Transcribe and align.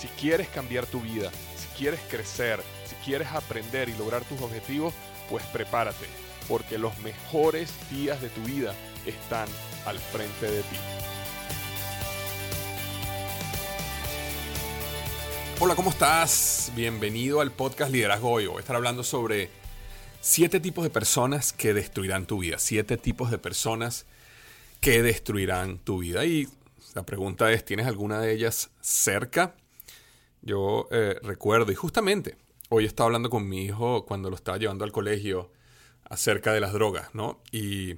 Si 0.00 0.08
quieres 0.18 0.48
cambiar 0.48 0.86
tu 0.86 1.02
vida, 1.02 1.30
si 1.58 1.66
quieres 1.76 2.00
crecer, 2.08 2.62
si 2.86 2.94
quieres 3.04 3.28
aprender 3.28 3.90
y 3.90 3.94
lograr 3.98 4.24
tus 4.24 4.40
objetivos, 4.40 4.94
pues 5.28 5.44
prepárate, 5.52 6.06
porque 6.48 6.78
los 6.78 6.98
mejores 7.00 7.70
días 7.90 8.18
de 8.22 8.30
tu 8.30 8.40
vida 8.44 8.74
están 9.04 9.46
al 9.84 9.98
frente 9.98 10.50
de 10.50 10.62
ti. 10.62 10.76
Hola, 15.58 15.74
¿cómo 15.74 15.90
estás? 15.90 16.72
Bienvenido 16.74 17.42
al 17.42 17.50
podcast 17.50 17.92
Liderazgo 17.92 18.30
Hoy. 18.30 18.46
Voy 18.46 18.56
a 18.56 18.60
estar 18.60 18.76
hablando 18.76 19.04
sobre 19.04 19.50
siete 20.22 20.60
tipos 20.60 20.82
de 20.82 20.88
personas 20.88 21.52
que 21.52 21.74
destruirán 21.74 22.24
tu 22.24 22.38
vida. 22.38 22.58
Siete 22.58 22.96
tipos 22.96 23.30
de 23.30 23.36
personas 23.36 24.06
que 24.80 25.02
destruirán 25.02 25.76
tu 25.76 25.98
vida. 25.98 26.24
Y 26.24 26.48
la 26.94 27.04
pregunta 27.04 27.52
es, 27.52 27.66
¿tienes 27.66 27.86
alguna 27.86 28.18
de 28.18 28.32
ellas 28.32 28.70
cerca? 28.80 29.54
Yo 30.42 30.88
eh, 30.90 31.16
recuerdo, 31.22 31.70
y 31.72 31.74
justamente 31.74 32.36
hoy 32.70 32.86
estaba 32.86 33.06
hablando 33.06 33.30
con 33.30 33.48
mi 33.48 33.64
hijo 33.64 34.06
cuando 34.06 34.30
lo 34.30 34.36
estaba 34.36 34.58
llevando 34.58 34.84
al 34.84 34.92
colegio 34.92 35.50
acerca 36.04 36.52
de 36.52 36.60
las 36.60 36.72
drogas, 36.72 37.14
¿no? 37.14 37.40
Y 37.52 37.96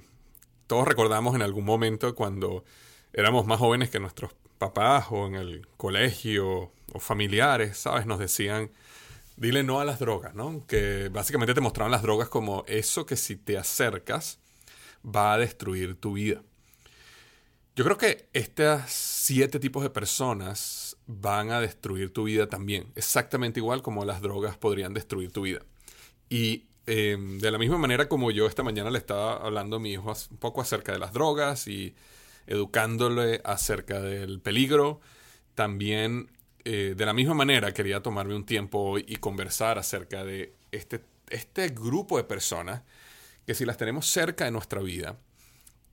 todos 0.67 0.87
recordamos 0.87 1.35
en 1.35 1.41
algún 1.41 1.65
momento 1.65 2.15
cuando 2.15 2.63
éramos 3.13 3.45
más 3.45 3.59
jóvenes 3.59 3.89
que 3.89 3.99
nuestros 3.99 4.31
papás 4.57 5.07
o 5.09 5.27
en 5.27 5.35
el 5.35 5.67
colegio 5.77 6.71
o 6.93 6.99
familiares, 6.99 7.77
¿sabes? 7.77 8.05
Nos 8.05 8.19
decían, 8.19 8.71
dile 9.37 9.63
no 9.63 9.79
a 9.79 9.85
las 9.85 9.99
drogas, 9.99 10.35
¿no? 10.35 10.65
Que 10.67 11.09
básicamente 11.09 11.53
te 11.53 11.61
mostraban 11.61 11.91
las 11.91 12.01
drogas 12.01 12.29
como 12.29 12.63
eso 12.67 13.05
que 13.05 13.15
si 13.15 13.35
te 13.35 13.57
acercas 13.57 14.39
va 15.03 15.33
a 15.33 15.37
destruir 15.37 15.95
tu 15.95 16.13
vida. 16.13 16.41
Yo 17.75 17.83
creo 17.83 17.97
que 17.97 18.29
estos 18.33 18.81
siete 18.87 19.59
tipos 19.59 19.81
de 19.83 19.89
personas 19.89 20.82
van 21.07 21.51
a 21.51 21.59
destruir 21.59 22.13
tu 22.13 22.23
vida 22.23 22.47
también, 22.47 22.91
exactamente 22.95 23.59
igual 23.59 23.81
como 23.81 24.05
las 24.05 24.21
drogas 24.21 24.57
podrían 24.57 24.93
destruir 24.93 25.31
tu 25.31 25.41
vida. 25.41 25.61
Y 26.29 26.65
em, 26.85 27.39
de 27.39 27.51
la 27.51 27.57
misma 27.57 27.77
manera 27.77 28.07
como 28.09 28.31
yo 28.31 28.47
esta 28.47 28.63
mañana 28.63 28.89
le 28.89 28.97
estaba 28.97 29.37
hablando 29.37 29.77
a 29.77 29.79
mi 29.79 29.93
hijo 29.93 30.13
un 30.31 30.37
poco 30.37 30.61
acerca 30.61 30.91
de 30.91 30.99
las 30.99 31.13
drogas 31.13 31.67
y 31.67 31.95
educándole 32.47 33.41
acerca 33.43 34.01
del 34.01 34.39
peligro, 34.39 35.01
también 35.55 36.29
eh, 36.65 36.93
de 36.95 37.05
la 37.05 37.13
misma 37.13 37.33
manera 37.33 37.73
quería 37.73 38.01
tomarme 38.01 38.35
un 38.35 38.45
tiempo 38.45 38.79
hoy 38.79 39.05
y 39.07 39.17
conversar 39.17 39.77
acerca 39.77 40.23
de 40.23 40.55
este, 40.71 41.01
este 41.29 41.69
grupo 41.69 42.17
de 42.17 42.23
personas 42.23 42.83
que 43.45 43.53
si 43.53 43.65
las 43.65 43.77
tenemos 43.77 44.07
cerca 44.07 44.45
de 44.45 44.51
nuestra 44.51 44.81
vida, 44.81 45.17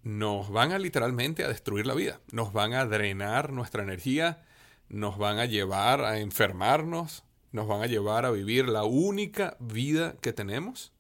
nos 0.03 0.51
van 0.51 0.73
a 0.73 0.79
literalmente 0.79 1.45
a 1.45 1.49
destruir 1.49 1.87
la 1.87 1.95
vida, 1.95 2.21
nos 2.31 2.53
van 2.53 2.73
a 2.73 2.87
drenar 2.87 3.53
nuestra 3.53 3.83
energía, 3.83 4.45
nos 4.91 5.17
van 5.17 5.39
a 5.39 5.47
llevar 5.47 6.05
a 6.05 6.19
enfermarnos, 6.19 7.25
nos 7.53 7.67
van 7.67 7.83
a 7.83 7.87
llevar 7.87 8.27
a 8.27 8.31
vivir 8.31 8.69
la 8.69 8.85
única 8.85 9.57
vida 9.59 10.17
que 10.21 10.33
tenemos 10.33 10.93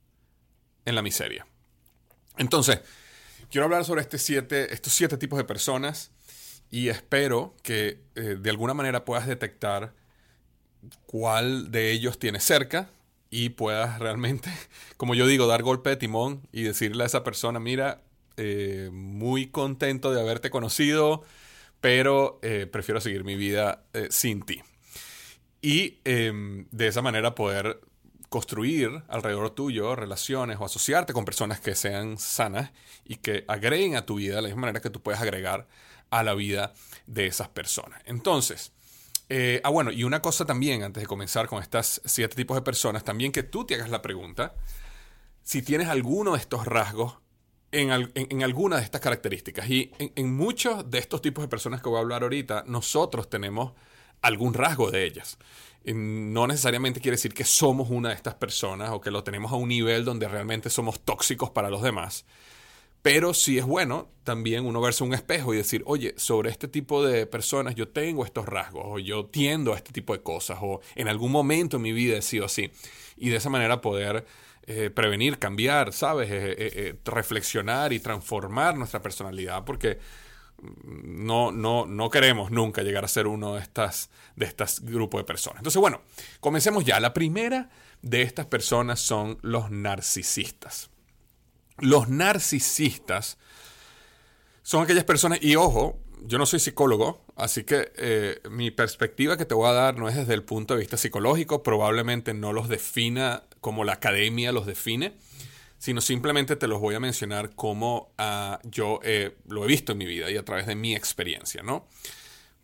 en 0.84 0.94
la 0.94 1.02
miseria. 1.02 1.46
Entonces, 2.38 2.80
quiero 3.50 3.66
hablar 3.66 3.84
sobre 3.84 4.02
este 4.02 4.72
estos 4.72 4.92
siete 4.92 5.18
tipos 5.18 5.36
de 5.36 5.44
personas 5.44 6.10
y 6.70 6.88
espero 6.88 7.54
que 7.62 8.00
eh, 8.14 8.36
de 8.40 8.50
alguna 8.50 8.74
manera 8.74 9.04
puedas 9.04 9.26
detectar 9.26 9.92
cuál 11.06 11.70
de 11.70 11.90
ellos 11.90 12.18
tienes 12.18 12.44
cerca 12.44 12.90
y 13.28 13.50
puedas 13.50 13.98
realmente, 13.98 14.50
como 14.96 15.14
yo 15.14 15.26
digo, 15.26 15.46
dar 15.46 15.62
golpe 15.62 15.90
de 15.90 15.96
timón 15.96 16.46
y 16.52 16.62
decirle 16.62 17.02
a 17.02 17.06
esa 17.06 17.24
persona, 17.24 17.60
mira, 17.60 18.02
eh, 18.36 18.88
muy 18.92 19.48
contento 19.48 20.12
de 20.12 20.20
haberte 20.20 20.50
conocido, 20.50 21.24
pero 21.80 22.38
eh, 22.42 22.66
prefiero 22.70 23.00
seguir 23.00 23.24
mi 23.24 23.36
vida 23.36 23.84
sin 24.10 24.42
ti. 24.42 24.62
Y 25.62 26.00
em, 26.04 26.66
de 26.70 26.88
esa 26.88 27.02
manera 27.02 27.34
poder 27.34 27.80
construir 28.30 29.02
alrededor 29.08 29.50
tuyo 29.50 29.96
relaciones 29.96 30.56
o 30.60 30.64
asociarte 30.64 31.12
con 31.12 31.24
personas 31.24 31.60
que 31.60 31.74
sean 31.74 32.16
sanas 32.16 32.70
y 33.04 33.16
que 33.16 33.44
agreguen 33.48 33.96
a 33.96 34.06
tu 34.06 34.14
vida 34.14 34.36
de 34.36 34.42
la 34.42 34.48
misma 34.48 34.62
manera 34.62 34.80
que 34.80 34.88
tú 34.88 35.02
puedes 35.02 35.20
agregar 35.20 35.66
a 36.10 36.22
la 36.22 36.34
vida 36.34 36.72
de 37.06 37.26
esas 37.26 37.48
personas. 37.48 38.00
Entonces, 38.04 38.72
eh, 39.28 39.60
ah, 39.64 39.70
bueno, 39.70 39.90
y 39.90 40.04
una 40.04 40.22
cosa 40.22 40.44
también, 40.44 40.82
antes 40.82 41.02
de 41.02 41.06
comenzar 41.06 41.48
con 41.48 41.62
estas 41.62 42.00
siete 42.04 42.36
tipos 42.36 42.56
de 42.56 42.62
personas, 42.62 43.04
también 43.04 43.32
que 43.32 43.42
tú 43.42 43.64
te 43.64 43.74
hagas 43.74 43.90
la 43.90 44.00
pregunta 44.00 44.54
si 45.42 45.62
tienes 45.62 45.88
alguno 45.88 46.32
de 46.32 46.38
estos 46.38 46.66
rasgos 46.66 47.18
en, 47.72 48.42
alguna 48.42 48.76
de 48.76 48.84
estas 48.84 49.00
características. 49.00 49.68
Y 49.68 49.92
en, 49.98 50.12
en, 50.16 50.34
muchos 50.34 50.90
de 50.90 50.98
estos 50.98 51.22
tipos 51.22 51.42
de 51.42 51.48
personas 51.48 51.82
que 51.82 51.88
voy 51.88 51.98
a 51.98 52.00
hablar 52.00 52.22
ahorita, 52.22 52.64
nosotros 52.66 53.28
tenemos 53.30 53.72
algún 54.22 54.54
rasgo 54.54 54.90
de 54.90 55.04
ellas. 55.04 55.38
No 55.84 56.46
necesariamente 56.46 57.00
quiere 57.00 57.16
decir 57.16 57.32
que 57.32 57.44
somos 57.44 57.88
una 57.90 58.10
de 58.10 58.14
estas 58.14 58.34
personas 58.34 58.90
o 58.90 59.00
que 59.00 59.10
lo 59.10 59.24
tenemos 59.24 59.52
a 59.52 59.56
un 59.56 59.68
nivel 59.68 60.04
donde 60.04 60.28
realmente 60.28 60.68
somos 60.68 61.00
tóxicos 61.00 61.50
para 61.50 61.70
los 61.70 61.82
demás. 61.82 62.26
Pero 63.02 63.32
sí 63.32 63.56
es 63.56 63.64
bueno 63.64 64.10
también 64.24 64.66
uno 64.66 64.80
verse 64.82 65.04
un 65.04 65.14
espejo 65.14 65.54
y 65.54 65.56
decir, 65.56 65.82
oye, 65.86 66.12
sobre 66.18 66.50
este 66.50 66.68
tipo 66.68 67.02
de 67.02 67.26
personas 67.26 67.74
yo 67.74 67.88
tengo 67.88 68.26
estos 68.26 68.44
rasgos, 68.44 68.84
o 68.86 68.98
yo 68.98 69.24
tiendo 69.24 69.72
a 69.72 69.76
este 69.76 69.90
tipo 69.90 70.12
de 70.12 70.22
cosas, 70.22 70.58
o 70.60 70.80
en 70.94 71.08
algún 71.08 71.32
momento 71.32 71.78
en 71.78 71.82
mi 71.82 71.92
vida 71.92 72.18
he 72.18 72.22
sido 72.22 72.44
así. 72.44 72.70
Y 73.16 73.30
de 73.30 73.36
esa 73.36 73.48
manera 73.48 73.80
poder 73.80 74.26
eh, 74.72 74.88
prevenir, 74.88 75.40
cambiar, 75.40 75.92
¿sabes? 75.92 76.30
Eh, 76.30 76.54
eh, 76.56 76.94
reflexionar 77.04 77.92
y 77.92 77.98
transformar 77.98 78.76
nuestra 78.76 79.02
personalidad, 79.02 79.64
porque 79.64 79.98
no, 80.84 81.50
no, 81.50 81.86
no 81.86 82.08
queremos 82.08 82.52
nunca 82.52 82.82
llegar 82.82 83.04
a 83.04 83.08
ser 83.08 83.26
uno 83.26 83.56
de 83.56 83.62
estas, 83.62 84.10
de 84.36 84.46
estas 84.46 84.78
grupos 84.84 85.22
de 85.22 85.24
personas. 85.24 85.58
Entonces, 85.58 85.80
bueno, 85.80 86.02
comencemos 86.38 86.84
ya. 86.84 87.00
La 87.00 87.12
primera 87.12 87.68
de 88.00 88.22
estas 88.22 88.46
personas 88.46 89.00
son 89.00 89.38
los 89.42 89.72
narcisistas. 89.72 90.90
Los 91.78 92.08
narcisistas 92.08 93.38
son 94.62 94.84
aquellas 94.84 95.02
personas, 95.02 95.42
y 95.42 95.56
ojo, 95.56 95.98
yo 96.22 96.38
no 96.38 96.46
soy 96.46 96.60
psicólogo, 96.60 97.24
así 97.34 97.64
que 97.64 98.40
mi 98.50 98.70
perspectiva 98.70 99.36
que 99.36 99.46
te 99.46 99.54
voy 99.54 99.68
a 99.68 99.72
dar 99.72 99.98
no 99.98 100.08
es 100.08 100.14
desde 100.14 100.34
el 100.34 100.44
punto 100.44 100.74
de 100.74 100.80
vista 100.80 100.96
psicológico, 100.96 101.64
probablemente 101.64 102.34
no 102.34 102.52
los 102.52 102.68
defina 102.68 103.42
como 103.60 103.84
la 103.84 103.94
academia 103.94 104.52
los 104.52 104.66
define, 104.66 105.14
sino 105.78 106.00
simplemente 106.00 106.56
te 106.56 106.66
los 106.66 106.80
voy 106.80 106.94
a 106.94 107.00
mencionar 107.00 107.54
como 107.54 108.12
ah, 108.18 108.60
yo 108.64 109.00
lo 109.48 109.64
he 109.64 109.66
visto 109.66 109.92
en 109.92 109.98
mi 109.98 110.06
vida 110.06 110.30
y 110.30 110.36
a 110.36 110.44
través 110.44 110.66
de 110.66 110.74
mi 110.74 110.94
experiencia, 110.94 111.62
¿no? 111.62 111.86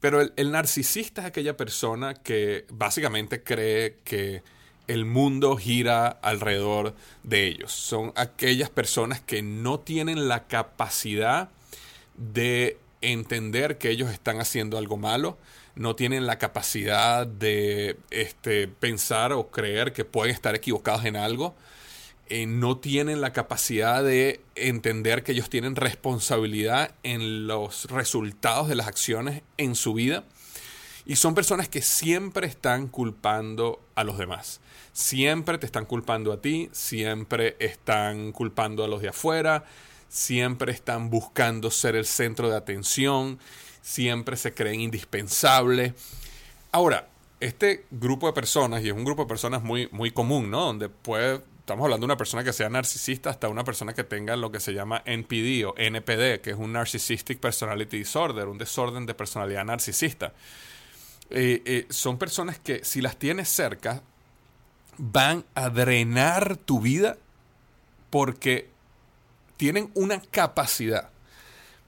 Pero 0.00 0.20
el 0.20 0.50
narcisista 0.52 1.22
es 1.22 1.26
aquella 1.28 1.56
persona 1.56 2.14
que 2.14 2.66
básicamente 2.70 3.42
cree 3.42 3.96
que 4.04 4.42
el 4.86 5.04
mundo 5.04 5.56
gira 5.56 6.06
alrededor 6.08 6.94
de 7.22 7.46
ellos. 7.46 7.72
Son 7.72 8.12
aquellas 8.14 8.70
personas 8.70 9.20
que 9.20 9.42
no 9.42 9.80
tienen 9.80 10.28
la 10.28 10.46
capacidad 10.46 11.50
de 12.16 12.78
entender 13.00 13.78
que 13.78 13.90
ellos 13.90 14.10
están 14.10 14.40
haciendo 14.40 14.78
algo 14.78 14.96
malo, 14.96 15.38
no 15.76 15.94
tienen 15.94 16.26
la 16.26 16.38
capacidad 16.38 17.26
de 17.26 17.96
este, 18.10 18.66
pensar 18.66 19.32
o 19.32 19.50
creer 19.50 19.92
que 19.92 20.04
pueden 20.04 20.34
estar 20.34 20.54
equivocados 20.54 21.04
en 21.04 21.16
algo, 21.16 21.54
eh, 22.28 22.46
no 22.46 22.78
tienen 22.78 23.20
la 23.20 23.32
capacidad 23.32 24.02
de 24.02 24.40
entender 24.56 25.22
que 25.22 25.32
ellos 25.32 25.48
tienen 25.48 25.76
responsabilidad 25.76 26.94
en 27.04 27.46
los 27.46 27.84
resultados 27.84 28.68
de 28.68 28.74
las 28.74 28.88
acciones 28.88 29.42
en 29.58 29.76
su 29.76 29.94
vida. 29.94 30.24
Y 31.04 31.14
son 31.14 31.36
personas 31.36 31.68
que 31.68 31.82
siempre 31.82 32.48
están 32.48 32.88
culpando 32.88 33.80
a 33.94 34.02
los 34.02 34.18
demás 34.18 34.60
siempre 34.96 35.58
te 35.58 35.66
están 35.66 35.84
culpando 35.84 36.32
a 36.32 36.40
ti, 36.40 36.70
siempre 36.72 37.54
están 37.60 38.32
culpando 38.32 38.82
a 38.82 38.88
los 38.88 39.02
de 39.02 39.10
afuera, 39.10 39.64
siempre 40.08 40.72
están 40.72 41.10
buscando 41.10 41.70
ser 41.70 41.96
el 41.96 42.06
centro 42.06 42.48
de 42.48 42.56
atención, 42.56 43.38
siempre 43.86 44.36
se 44.36 44.52
creen 44.52 44.80
indispensables. 44.80 45.92
Ahora, 46.72 47.08
este 47.38 47.86
grupo 47.92 48.26
de 48.26 48.32
personas, 48.32 48.82
y 48.82 48.88
es 48.88 48.92
un 48.92 49.04
grupo 49.04 49.22
de 49.22 49.28
personas 49.28 49.62
muy, 49.62 49.88
muy 49.92 50.10
común, 50.10 50.50
¿no? 50.50 50.64
Donde 50.64 50.88
puede, 50.88 51.40
estamos 51.60 51.84
hablando 51.84 52.04
de 52.04 52.06
una 52.06 52.16
persona 52.16 52.42
que 52.42 52.52
sea 52.52 52.68
narcisista 52.68 53.30
hasta 53.30 53.48
una 53.48 53.62
persona 53.62 53.94
que 53.94 54.02
tenga 54.02 54.34
lo 54.34 54.50
que 54.50 54.58
se 54.58 54.74
llama 54.74 55.02
NPD 55.04 55.66
o 55.66 55.74
NPD, 55.76 56.40
que 56.42 56.50
es 56.50 56.56
un 56.56 56.72
Narcissistic 56.72 57.38
Personality 57.38 57.98
Disorder, 57.98 58.48
un 58.48 58.58
desorden 58.58 59.06
de 59.06 59.14
personalidad 59.14 59.64
narcisista. 59.64 60.32
eh, 61.30 61.62
eh, 61.64 61.86
son 61.88 62.18
personas 62.18 62.58
que 62.58 62.84
si 62.84 63.00
las 63.00 63.16
tienes 63.16 63.48
cerca, 63.48 64.02
van 64.98 65.44
a 65.54 65.68
drenar 65.70 66.56
tu 66.56 66.80
vida 66.80 67.18
porque 68.10 68.68
tienen 69.56 69.92
una 69.94 70.20
capacidad 70.20 71.10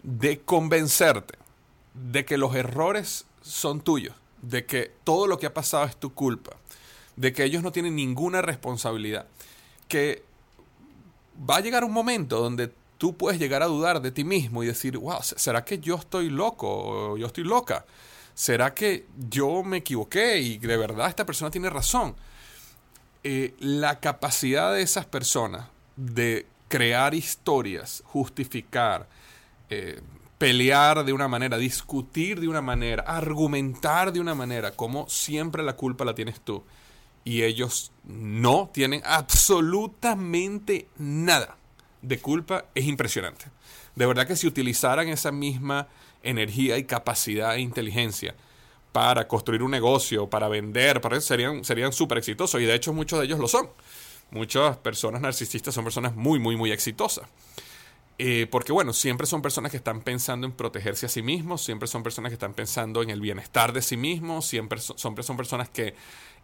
de 0.04 0.40
convencerte 0.40 1.37
de 2.10 2.24
que 2.24 2.38
los 2.38 2.54
errores 2.54 3.26
son 3.42 3.80
tuyos, 3.80 4.14
de 4.42 4.66
que 4.66 4.92
todo 5.04 5.26
lo 5.26 5.38
que 5.38 5.46
ha 5.46 5.54
pasado 5.54 5.84
es 5.84 5.96
tu 5.96 6.14
culpa, 6.14 6.56
de 7.16 7.32
que 7.32 7.44
ellos 7.44 7.62
no 7.62 7.72
tienen 7.72 7.96
ninguna 7.96 8.42
responsabilidad, 8.42 9.26
que 9.88 10.22
va 11.48 11.56
a 11.56 11.60
llegar 11.60 11.84
un 11.84 11.92
momento 11.92 12.40
donde 12.40 12.72
tú 12.98 13.16
puedes 13.16 13.40
llegar 13.40 13.62
a 13.62 13.66
dudar 13.66 14.02
de 14.02 14.10
ti 14.10 14.24
mismo 14.24 14.62
y 14.62 14.66
decir, 14.66 14.98
wow, 14.98 15.20
¿será 15.22 15.64
que 15.64 15.78
yo 15.78 15.96
estoy 15.96 16.30
loco 16.30 16.68
o 16.68 17.16
yo 17.16 17.26
estoy 17.26 17.44
loca? 17.44 17.86
¿Será 18.34 18.74
que 18.74 19.06
yo 19.28 19.62
me 19.62 19.78
equivoqué 19.78 20.38
y 20.38 20.58
de 20.58 20.76
verdad 20.76 21.08
esta 21.08 21.26
persona 21.26 21.50
tiene 21.50 21.70
razón? 21.70 22.14
Eh, 23.24 23.54
la 23.58 23.98
capacidad 24.00 24.72
de 24.74 24.82
esas 24.82 25.06
personas 25.06 25.66
de 25.96 26.46
crear 26.68 27.14
historias, 27.14 28.02
justificar, 28.06 29.08
eh, 29.70 30.00
pelear 30.38 31.04
de 31.04 31.12
una 31.12 31.28
manera, 31.28 31.58
discutir 31.58 32.40
de 32.40 32.48
una 32.48 32.62
manera, 32.62 33.02
argumentar 33.02 34.12
de 34.12 34.20
una 34.20 34.34
manera, 34.34 34.70
como 34.70 35.08
siempre 35.08 35.62
la 35.62 35.74
culpa 35.74 36.04
la 36.04 36.14
tienes 36.14 36.40
tú. 36.40 36.64
Y 37.24 37.42
ellos 37.42 37.92
no 38.04 38.70
tienen 38.72 39.02
absolutamente 39.04 40.88
nada 40.96 41.56
de 42.00 42.20
culpa, 42.20 42.66
es 42.74 42.86
impresionante. 42.86 43.46
De 43.96 44.06
verdad 44.06 44.26
que 44.26 44.36
si 44.36 44.46
utilizaran 44.46 45.08
esa 45.08 45.32
misma 45.32 45.88
energía 46.22 46.78
y 46.78 46.84
capacidad 46.84 47.56
e 47.56 47.60
inteligencia 47.60 48.34
para 48.92 49.28
construir 49.28 49.62
un 49.62 49.72
negocio, 49.72 50.30
para 50.30 50.48
vender, 50.48 51.00
para 51.00 51.20
serían 51.20 51.64
serían 51.64 51.92
súper 51.92 52.18
exitosos 52.18 52.60
y 52.60 52.64
de 52.64 52.74
hecho 52.74 52.92
muchos 52.92 53.18
de 53.18 53.26
ellos 53.26 53.40
lo 53.40 53.48
son. 53.48 53.68
Muchas 54.30 54.76
personas 54.78 55.20
narcisistas 55.20 55.74
son 55.74 55.84
personas 55.84 56.14
muy, 56.14 56.38
muy, 56.38 56.56
muy 56.56 56.70
exitosas. 56.70 57.26
Eh, 58.20 58.48
porque 58.50 58.72
bueno, 58.72 58.92
siempre 58.92 59.28
son 59.28 59.42
personas 59.42 59.70
que 59.70 59.76
están 59.76 60.00
pensando 60.00 60.46
en 60.46 60.52
protegerse 60.52 61.06
a 61.06 61.08
sí 61.08 61.22
mismos, 61.22 61.62
siempre 61.62 61.86
son 61.86 62.02
personas 62.02 62.30
que 62.30 62.34
están 62.34 62.52
pensando 62.52 63.02
en 63.02 63.10
el 63.10 63.20
bienestar 63.20 63.72
de 63.72 63.80
sí 63.80 63.96
mismos, 63.96 64.44
siempre 64.44 64.80
son 64.80 65.14
personas 65.14 65.68
que 65.68 65.94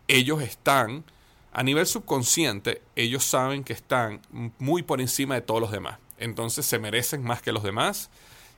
ellos 0.06 0.40
están, 0.40 1.04
a 1.52 1.62
nivel 1.64 1.86
subconsciente, 1.86 2.82
ellos 2.94 3.24
saben 3.24 3.64
que 3.64 3.72
están 3.72 4.20
muy 4.58 4.82
por 4.82 5.00
encima 5.00 5.34
de 5.34 5.40
todos 5.40 5.60
los 5.60 5.72
demás. 5.72 5.98
Entonces 6.18 6.64
se 6.64 6.78
merecen 6.78 7.22
más 7.24 7.42
que 7.42 7.52
los 7.52 7.64
demás 7.64 8.08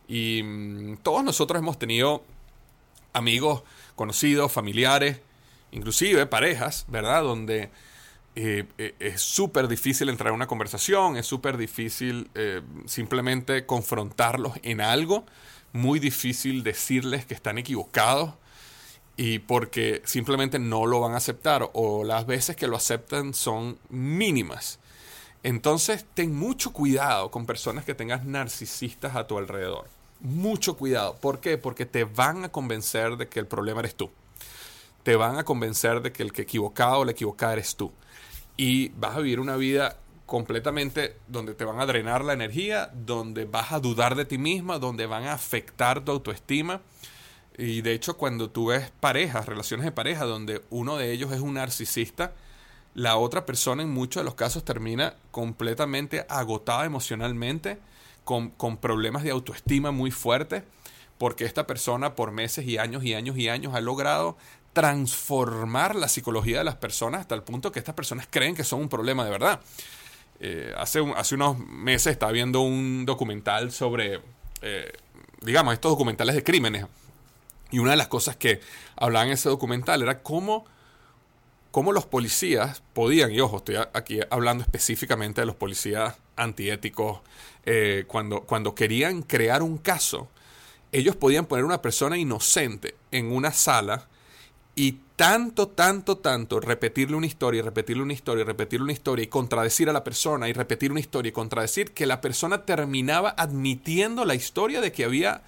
y 0.08 0.42
mm, 0.42 0.98
todos 0.98 1.24
nosotros 1.24 1.58
hemos 1.58 1.78
tenido 1.78 2.22
amigos, 3.12 3.62
conocidos, 3.94 4.52
familiares, 4.52 5.20
inclusive 5.72 6.26
parejas, 6.26 6.84
¿verdad? 6.88 7.22
Donde 7.22 7.70
eh, 8.36 8.66
eh, 8.78 8.94
es 9.00 9.20
súper 9.20 9.66
difícil 9.66 10.08
entrar 10.08 10.28
en 10.28 10.36
una 10.36 10.46
conversación, 10.46 11.16
es 11.16 11.26
súper 11.26 11.56
difícil 11.56 12.30
eh, 12.34 12.62
simplemente 12.86 13.66
confrontarlos 13.66 14.52
en 14.62 14.80
algo, 14.80 15.24
muy 15.72 15.98
difícil 15.98 16.62
decirles 16.62 17.26
que 17.26 17.34
están 17.34 17.58
equivocados 17.58 18.34
y 19.16 19.40
porque 19.40 20.02
simplemente 20.04 20.58
no 20.58 20.86
lo 20.86 21.00
van 21.00 21.14
a 21.14 21.16
aceptar 21.16 21.68
o 21.72 22.04
las 22.04 22.26
veces 22.26 22.54
que 22.54 22.68
lo 22.68 22.76
aceptan 22.76 23.34
son 23.34 23.78
mínimas. 23.88 24.78
Entonces, 25.42 26.04
ten 26.14 26.34
mucho 26.34 26.72
cuidado 26.72 27.30
con 27.30 27.46
personas 27.46 27.84
que 27.84 27.94
tengas 27.94 28.24
narcisistas 28.24 29.16
a 29.16 29.26
tu 29.26 29.38
alrededor 29.38 29.88
mucho 30.20 30.76
cuidado. 30.76 31.16
¿Por 31.16 31.40
qué? 31.40 31.58
Porque 31.58 31.86
te 31.86 32.04
van 32.04 32.44
a 32.44 32.48
convencer 32.50 33.16
de 33.16 33.28
que 33.28 33.40
el 33.40 33.46
problema 33.46 33.80
eres 33.80 33.94
tú. 33.94 34.10
Te 35.02 35.16
van 35.16 35.38
a 35.38 35.44
convencer 35.44 36.02
de 36.02 36.12
que 36.12 36.22
el 36.22 36.32
que 36.32 36.42
equivocado 36.42 37.00
o 37.00 37.04
la 37.04 37.12
equivocada 37.12 37.54
eres 37.54 37.76
tú. 37.76 37.92
Y 38.56 38.88
vas 38.90 39.16
a 39.16 39.20
vivir 39.20 39.40
una 39.40 39.56
vida 39.56 39.96
completamente 40.26 41.16
donde 41.28 41.54
te 41.54 41.64
van 41.64 41.80
a 41.80 41.86
drenar 41.86 42.24
la 42.24 42.32
energía, 42.32 42.90
donde 42.92 43.44
vas 43.44 43.72
a 43.72 43.80
dudar 43.80 44.16
de 44.16 44.24
ti 44.24 44.38
misma, 44.38 44.78
donde 44.78 45.06
van 45.06 45.24
a 45.24 45.32
afectar 45.32 46.04
tu 46.04 46.12
autoestima. 46.12 46.80
Y 47.56 47.80
de 47.82 47.92
hecho, 47.92 48.16
cuando 48.16 48.50
tú 48.50 48.66
ves 48.66 48.90
parejas, 49.00 49.46
relaciones 49.46 49.84
de 49.84 49.92
pareja, 49.92 50.24
donde 50.24 50.62
uno 50.70 50.96
de 50.96 51.12
ellos 51.12 51.32
es 51.32 51.40
un 51.40 51.54
narcisista, 51.54 52.32
la 52.94 53.16
otra 53.16 53.46
persona 53.46 53.82
en 53.82 53.90
muchos 53.90 54.22
de 54.22 54.24
los 54.24 54.34
casos 54.34 54.64
termina 54.64 55.14
completamente 55.30 56.24
agotada 56.28 56.86
emocionalmente 56.86 57.78
con, 58.24 58.50
problemas 58.78 59.22
de 59.22 59.30
autoestima 59.30 59.92
muy 59.92 60.10
fuertes, 60.10 60.64
porque 61.18 61.44
esta 61.44 61.66
persona 61.66 62.14
por 62.14 62.32
meses 62.32 62.66
y 62.66 62.78
años 62.78 63.04
y 63.04 63.14
años 63.14 63.36
y 63.38 63.48
años 63.48 63.74
ha 63.74 63.80
logrado 63.80 64.36
transformar 64.76 65.96
la 65.96 66.06
psicología 66.06 66.58
de 66.58 66.64
las 66.64 66.74
personas 66.74 67.22
hasta 67.22 67.34
el 67.34 67.42
punto 67.42 67.72
que 67.72 67.78
estas 67.78 67.94
personas 67.94 68.28
creen 68.28 68.54
que 68.54 68.62
son 68.62 68.82
un 68.82 68.90
problema 68.90 69.24
de 69.24 69.30
verdad. 69.30 69.58
Eh, 70.38 70.70
hace, 70.76 71.00
hace 71.16 71.34
unos 71.34 71.58
meses 71.58 72.12
estaba 72.12 72.30
viendo 72.30 72.60
un 72.60 73.06
documental 73.06 73.72
sobre, 73.72 74.20
eh, 74.60 74.92
digamos, 75.40 75.72
estos 75.72 75.92
documentales 75.92 76.34
de 76.34 76.44
crímenes. 76.44 76.84
Y 77.70 77.78
una 77.78 77.92
de 77.92 77.96
las 77.96 78.08
cosas 78.08 78.36
que 78.36 78.60
hablaban 78.96 79.28
en 79.28 79.32
ese 79.32 79.48
documental 79.48 80.02
era 80.02 80.22
cómo, 80.22 80.66
cómo 81.70 81.92
los 81.92 82.04
policías 82.04 82.82
podían, 82.92 83.32
y 83.32 83.40
ojo, 83.40 83.56
estoy 83.56 83.76
aquí 83.94 84.20
hablando 84.28 84.62
específicamente 84.62 85.40
de 85.40 85.46
los 85.46 85.56
policías 85.56 86.16
antiéticos, 86.36 87.20
eh, 87.64 88.04
cuando, 88.08 88.42
cuando 88.42 88.74
querían 88.74 89.22
crear 89.22 89.62
un 89.62 89.78
caso, 89.78 90.28
ellos 90.92 91.16
podían 91.16 91.46
poner 91.46 91.64
una 91.64 91.80
persona 91.80 92.18
inocente 92.18 92.94
en 93.10 93.32
una 93.32 93.52
sala 93.52 94.06
y 94.76 95.00
tanto, 95.16 95.68
tanto, 95.68 96.18
tanto 96.18 96.60
repetirle 96.60 97.16
una 97.16 97.26
historia, 97.26 97.62
repetirle 97.62 98.02
una 98.02 98.12
historia, 98.12 98.44
repetirle 98.44 98.84
una 98.84 98.92
historia 98.92 99.24
y 99.24 99.28
contradecir 99.28 99.88
a 99.88 99.92
la 99.94 100.04
persona 100.04 100.48
y 100.48 100.52
repetir 100.52 100.90
una 100.90 101.00
historia 101.00 101.30
y 101.30 101.32
contradecir 101.32 101.92
que 101.92 102.04
la 102.04 102.20
persona 102.20 102.66
terminaba 102.66 103.34
admitiendo 103.38 104.26
la 104.26 104.34
historia 104.34 104.82
de 104.82 104.92
que 104.92 105.04
había 105.04 105.42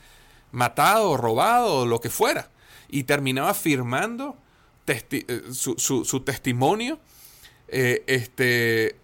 matado 0.51 1.19
robado 1.19 1.85
lo 1.85 2.01
que 2.01 2.09
fuera 2.09 2.51
y 2.89 3.05
terminaba 3.05 3.53
firmando 3.53 4.35
eh, 4.87 5.43
su, 5.53 6.23
testimonio 6.25 6.99
eh, 7.69 8.03
este, 8.07 8.97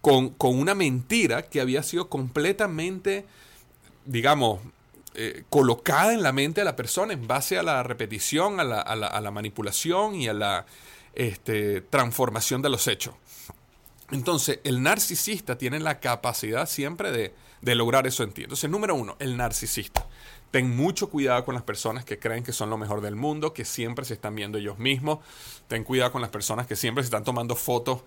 con, 0.00 0.34
una 0.38 0.74
mentira 0.74 1.42
que 1.42 1.60
había 1.60 1.82
sido 1.82 2.08
completamente, 2.08 3.26
digamos, 4.06 4.60
eh, 5.14 5.44
colocada 5.50 6.14
en 6.14 6.22
la 6.22 6.32
mente 6.32 6.60
de 6.60 6.64
la 6.64 6.76
persona 6.76 7.12
en 7.12 7.26
base 7.26 7.58
a 7.58 7.62
la 7.62 7.82
repetición, 7.82 8.60
a 8.60 8.64
la, 8.64 9.30
manipulación 9.30 10.14
y 10.14 10.28
a 10.28 10.32
la 10.32 10.66
este, 11.14 11.82
transformación 11.82 12.62
de 12.62 12.70
los 12.70 12.88
hechos. 12.88 13.14
Entonces, 14.10 14.60
el 14.64 14.82
narcisista 14.82 15.56
tiene 15.56 15.80
la 15.80 16.00
capacidad 16.00 16.66
siempre 16.66 17.12
de, 17.12 17.34
de 17.62 17.74
lograr 17.74 18.06
eso 18.06 18.22
en 18.22 18.32
ti. 18.32 18.42
Entonces, 18.42 18.68
número 18.68 18.94
uno, 18.94 19.16
el 19.18 19.36
narcisista. 19.36 20.06
Ten 20.50 20.76
mucho 20.76 21.08
cuidado 21.08 21.46
con 21.46 21.54
las 21.54 21.64
personas 21.64 22.04
que 22.04 22.18
creen 22.18 22.44
que 22.44 22.52
son 22.52 22.68
lo 22.68 22.76
mejor 22.76 23.00
del 23.00 23.16
mundo, 23.16 23.54
que 23.54 23.64
siempre 23.64 24.04
se 24.04 24.12
están 24.12 24.34
viendo 24.34 24.58
ellos 24.58 24.78
mismos. 24.78 25.20
Ten 25.66 25.82
cuidado 25.82 26.12
con 26.12 26.20
las 26.20 26.30
personas 26.30 26.66
que 26.66 26.76
siempre 26.76 27.02
se 27.02 27.06
están 27.06 27.24
tomando 27.24 27.56
fotos 27.56 28.02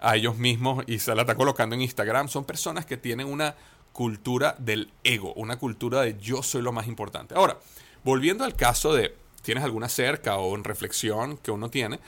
a 0.00 0.16
ellos 0.16 0.38
mismos 0.38 0.82
y 0.86 0.98
se 0.98 1.14
la 1.14 1.22
están 1.22 1.36
colocando 1.36 1.74
en 1.74 1.82
Instagram. 1.82 2.28
Son 2.28 2.44
personas 2.44 2.86
que 2.86 2.96
tienen 2.96 3.26
una 3.26 3.54
cultura 3.92 4.56
del 4.58 4.92
ego, 5.04 5.32
una 5.34 5.58
cultura 5.58 6.02
de 6.02 6.18
yo 6.18 6.42
soy 6.42 6.62
lo 6.62 6.72
más 6.72 6.86
importante. 6.86 7.34
Ahora, 7.34 7.58
volviendo 8.04 8.44
al 8.44 8.54
caso 8.56 8.94
de 8.94 9.14
tienes 9.42 9.64
alguna 9.64 9.88
cerca 9.88 10.36
o 10.36 10.54
en 10.54 10.64
reflexión 10.64 11.36
que 11.38 11.50
uno 11.50 11.70
tiene, 11.70 12.00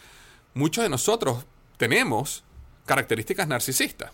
muchos 0.54 0.84
de 0.84 0.90
nosotros 0.90 1.44
tenemos 1.76 2.44
características 2.86 3.48
narcisistas 3.48 4.12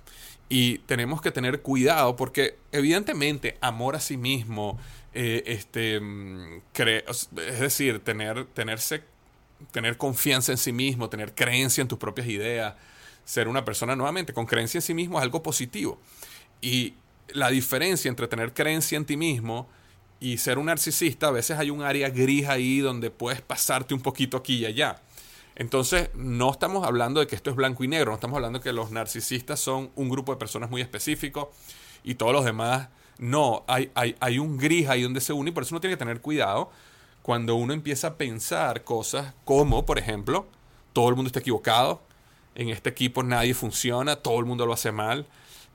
y 0.49 0.79
tenemos 0.79 1.21
que 1.21 1.31
tener 1.31 1.63
cuidado 1.63 2.17
porque 2.17 2.57
evidentemente 2.73 3.59
amor 3.61 3.97
a 3.97 4.01
sí 4.01 4.17
mismo, 4.17 4.79
eh, 5.13 5.43
este, 5.47 6.01
mm, 6.01 6.63
es 6.75 7.61
decir, 7.61 8.01
tener, 8.01 8.47
tenerse, 8.47 9.03
tener 9.73 9.97
confianza 9.97 10.53
en 10.53 10.59
sí 10.59 10.73
mismo, 10.73 11.09
tener 11.09 11.35
creencia 11.35 11.83
en 11.83 11.89
tus 11.89 11.99
propias 11.99 12.29
ideas, 12.29 12.75
ser 13.25 13.49
una 13.49 13.65
persona 13.65 13.95
nuevamente 13.95 14.33
con 14.33 14.47
creencia 14.47 14.79
en 14.79 14.83
sí 14.83 14.95
mismo 14.95 15.19
es 15.19 15.23
algo 15.23 15.43
positivo. 15.43 16.01
Y 16.63 16.95
la 17.33 17.51
diferencia 17.51 18.09
entre 18.09 18.29
tener 18.29 18.55
creencia 18.55 18.97
en 18.97 19.05
ti 19.05 19.17
mismo 19.17 19.69
y 20.21 20.39
ser 20.39 20.59
un 20.59 20.67
narcisista, 20.67 21.29
a 21.29 21.31
veces 21.31 21.59
hay 21.59 21.71
un 21.71 21.83
área 21.83 22.11
gris 22.11 22.49
ahí 22.49 22.81
donde 22.81 23.11
puedes 23.11 23.41
pasarte 23.41 23.95
un 23.95 24.01
poquito 24.01 24.37
aquí 24.37 24.57
y 24.59 24.67
allá. 24.67 25.01
Entonces, 25.55 26.11
no 26.15 26.51
estamos 26.51 26.87
hablando 26.87 27.21
de 27.21 27.27
que 27.27 27.35
esto 27.35 27.51
es 27.51 27.57
blanco 27.57 27.85
y 27.85 27.89
negro, 27.89 28.11
no 28.11 28.15
estamos 28.15 28.37
hablando 28.37 28.61
de 28.61 28.63
que 28.63 28.73
los 28.73 28.91
narcisistas 28.91 29.59
son 29.59 29.91
un 29.97 30.09
grupo 30.09 30.33
de 30.33 30.39
personas 30.39 30.71
muy 30.71 30.81
específico 30.81 31.53
y 32.05 32.15
todos 32.15 32.33
los 32.33 32.45
demás 32.45 32.89
no, 33.19 33.65
hay, 33.67 33.91
hay, 33.95 34.15
hay 34.21 34.39
un 34.39 34.57
gris 34.57 34.89
ahí 34.89 35.03
donde 35.03 35.21
se 35.21 35.33
une 35.33 35.51
y 35.51 35.53
por 35.53 35.65
eso 35.65 35.75
uno 35.75 35.81
tiene 35.81 35.95
que 35.95 35.99
tener 35.99 36.21
cuidado 36.21 36.71
cuando 37.23 37.57
uno 37.57 37.73
empieza 37.73 38.07
a 38.07 38.15
pensar 38.15 38.85
cosas 38.85 39.35
como, 39.45 39.85
por 39.85 39.99
ejemplo, 39.99 40.47
todo 40.93 41.09
el 41.09 41.17
mundo 41.17 41.27
está 41.27 41.41
equivocado, 41.41 42.01
en 42.55 42.71
este 42.71 42.89
equipo 42.89 43.23
nadie 43.23 43.55
funciona, 43.55 44.17
todo 44.17 44.39
el 44.41 44.47
mundo 44.47 44.65
lo 44.65 44.73
hace 44.73 44.93
mal, 44.93 45.27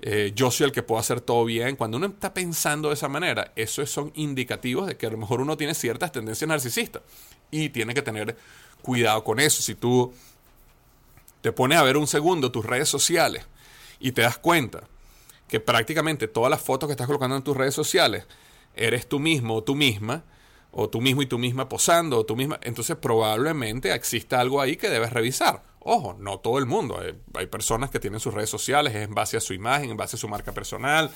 eh, 0.05 0.33
yo 0.36 0.51
soy 0.51 0.65
el 0.65 0.74
que 0.74 0.83
puedo 0.83 1.00
hacer 1.00 1.22
todo 1.22 1.45
bien. 1.45 1.77
Cuando 1.77 1.95
uno 1.95 2.07
está 2.07 2.33
pensando 2.33 2.89
de 2.89 2.95
esa 2.95 3.07
manera, 3.07 3.53
esos 3.55 3.89
son 3.89 4.12
indicativos 4.15 4.86
de 4.86 4.98
que 4.98 5.05
a 5.05 5.10
lo 5.10 5.17
mejor 5.17 5.39
uno 5.39 5.55
tiene 5.55 5.74
ciertas 5.74 6.12
tendencias 6.12 6.45
narcisistas. 6.45 7.01
y 7.51 7.69
tiene 7.69 7.93
que 7.93 8.01
tener 8.01 8.36
cuidado 8.81 9.24
con 9.24 9.39
eso. 9.39 9.62
Si 9.62 9.75
tú 9.75 10.13
te 11.39 11.53
pones 11.53 11.77
a 11.77 11.83
ver 11.83 11.95
un 11.95 12.07
segundo 12.07 12.51
tus 12.51 12.65
redes 12.65 12.89
sociales 12.89 13.45
y 14.00 14.12
te 14.12 14.24
das 14.24 14.38
cuenta 14.38 14.89
que 15.48 15.62
prácticamente 15.62 16.27
todas 16.27 16.50
las 16.50 16.62
fotos 16.62 16.88
que 16.88 16.93
estás 16.93 17.07
colocando 17.07 17.38
en 17.38 17.43
tus 17.43 17.55
redes 17.55 17.74
sociales 17.74 18.25
eres 18.75 19.07
tú 19.07 19.19
mismo 19.19 19.55
o 19.55 19.63
tú 19.63 19.74
misma, 19.74 20.25
o 20.72 20.89
tú 20.89 21.00
mismo 21.00 21.22
y 21.22 21.27
tú 21.27 21.38
misma 21.38 21.69
posando, 21.69 22.17
o 22.17 22.25
tú 22.25 22.36
misma, 22.36 22.60
entonces 22.63 22.98
probablemente 22.98 23.93
exista 23.93 24.41
algo 24.41 24.60
ahí 24.60 24.75
que 24.75 24.89
debes 24.89 25.13
revisar. 25.13 25.63
Ojo, 25.83 26.15
no 26.17 26.39
todo 26.39 26.59
el 26.59 26.65
mundo. 26.65 26.99
Hay, 27.35 27.47
personas 27.47 27.89
que 27.89 27.99
tienen 27.99 28.19
sus 28.19 28.33
redes 28.33 28.49
sociales 28.49 28.95
en 28.95 29.13
base 29.13 29.37
a 29.37 29.41
su 29.41 29.53
imagen, 29.53 29.91
en 29.91 29.97
base 29.97 30.15
a 30.15 30.19
su 30.19 30.27
marca 30.27 30.53
personal. 30.53 31.11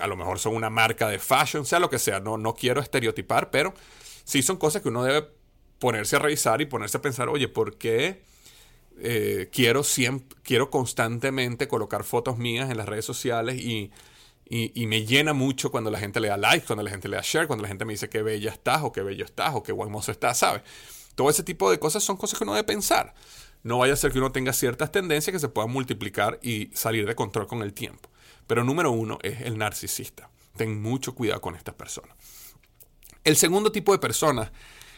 A 0.00 0.06
lo 0.06 0.16
mejor 0.16 0.38
son 0.38 0.54
una 0.54 0.70
marca 0.70 1.08
de 1.08 1.18
fashion, 1.18 1.66
sea 1.66 1.78
lo 1.78 1.90
que 1.90 1.98
sea. 1.98 2.20
No, 2.20 2.38
no 2.38 2.54
quiero 2.54 2.80
estereotipar, 2.80 3.50
pero 3.50 3.74
sí 4.24 4.42
son 4.42 4.56
cosas 4.56 4.82
que 4.82 4.88
uno 4.88 5.04
debe 5.04 5.28
ponerse 5.78 6.16
a 6.16 6.18
revisar 6.18 6.60
y 6.60 6.66
ponerse 6.66 6.96
a 6.96 7.02
pensar, 7.02 7.28
oye, 7.28 7.48
¿por 7.48 7.76
qué 7.76 8.22
eh, 9.00 9.48
quiero, 9.52 9.84
siempre, 9.84 10.36
quiero 10.42 10.70
constantemente 10.70 11.68
colocar 11.68 12.02
fotos 12.02 12.36
mías 12.36 12.70
en 12.70 12.76
las 12.76 12.88
redes 12.88 13.04
sociales 13.04 13.56
y, 13.56 13.92
y, 14.50 14.86
me 14.86 15.04
llena 15.04 15.34
mucho 15.34 15.70
cuando 15.70 15.90
la 15.90 15.98
gente 15.98 16.20
le 16.20 16.28
da 16.28 16.36
like, 16.36 16.66
cuando 16.66 16.82
la 16.82 16.90
gente 16.90 17.08
le 17.08 17.16
da 17.16 17.22
share, 17.22 17.46
cuando 17.46 17.62
la 17.62 17.68
gente 17.68 17.84
me 17.84 17.92
dice 17.92 18.08
qué 18.08 18.22
bella 18.22 18.50
estás 18.50 18.82
o 18.82 18.90
qué 18.90 19.02
bello 19.02 19.24
estás 19.24 19.54
o 19.54 19.62
qué 19.62 19.72
buen 19.72 19.90
mozo 19.90 20.10
estás, 20.10 20.38
¿sabes? 20.38 20.62
Todo 21.14 21.30
ese 21.30 21.42
tipo 21.42 21.70
de 21.70 21.78
cosas 21.78 22.02
son 22.02 22.16
cosas 22.16 22.38
que 22.38 22.44
uno 22.44 22.54
debe 22.54 22.64
pensar. 22.64 23.14
No 23.62 23.78
vaya 23.78 23.94
a 23.94 23.96
ser 23.96 24.12
que 24.12 24.18
uno 24.18 24.32
tenga 24.32 24.52
ciertas 24.52 24.92
tendencias 24.92 25.32
que 25.32 25.40
se 25.40 25.48
puedan 25.48 25.70
multiplicar 25.70 26.38
y 26.42 26.70
salir 26.74 27.06
de 27.06 27.14
control 27.14 27.46
con 27.46 27.62
el 27.62 27.72
tiempo. 27.72 28.10
Pero 28.46 28.64
número 28.64 28.90
uno 28.90 29.18
es 29.22 29.42
el 29.42 29.58
narcisista. 29.58 30.30
Ten 30.56 30.80
mucho 30.80 31.14
cuidado 31.14 31.40
con 31.40 31.54
estas 31.54 31.74
personas. 31.74 32.16
El 33.24 33.36
segundo 33.36 33.70
tipo 33.70 33.92
de 33.92 33.98
personas 33.98 34.50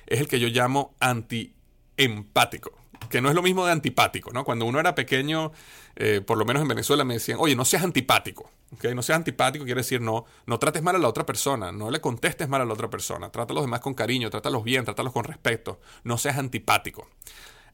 es 0.06 0.20
el 0.20 0.28
que 0.28 0.38
yo 0.38 0.48
llamo 0.48 0.94
antiempático, 1.00 2.72
que 3.08 3.20
no 3.20 3.28
es 3.28 3.34
lo 3.34 3.42
mismo 3.42 3.66
de 3.66 3.72
antipático, 3.72 4.30
¿no? 4.32 4.44
Cuando 4.44 4.66
uno 4.66 4.78
era 4.78 4.94
pequeño, 4.94 5.52
eh, 5.96 6.20
por 6.20 6.38
lo 6.38 6.44
menos 6.44 6.62
en 6.62 6.68
Venezuela, 6.68 7.04
me 7.04 7.14
decían, 7.14 7.38
oye, 7.40 7.56
no 7.56 7.64
seas 7.64 7.82
antipático, 7.82 8.50
No 8.94 9.02
seas 9.02 9.16
antipático 9.16 9.64
quiere 9.64 9.80
decir 9.80 10.00
no, 10.00 10.26
no 10.46 10.58
trates 10.58 10.82
mal 10.82 10.94
a 10.94 10.98
la 10.98 11.08
otra 11.08 11.26
persona, 11.26 11.72
no 11.72 11.90
le 11.90 12.00
contestes 12.00 12.48
mal 12.48 12.60
a 12.60 12.64
la 12.64 12.72
otra 12.72 12.88
persona, 12.88 13.30
trata 13.30 13.52
a 13.52 13.54
los 13.54 13.64
demás 13.64 13.80
con 13.80 13.94
cariño, 13.94 14.30
trátalos 14.30 14.62
bien, 14.62 14.84
trátalos 14.84 15.12
con 15.12 15.24
respeto, 15.24 15.80
no 16.04 16.18
seas 16.18 16.38
antipático 16.38 17.08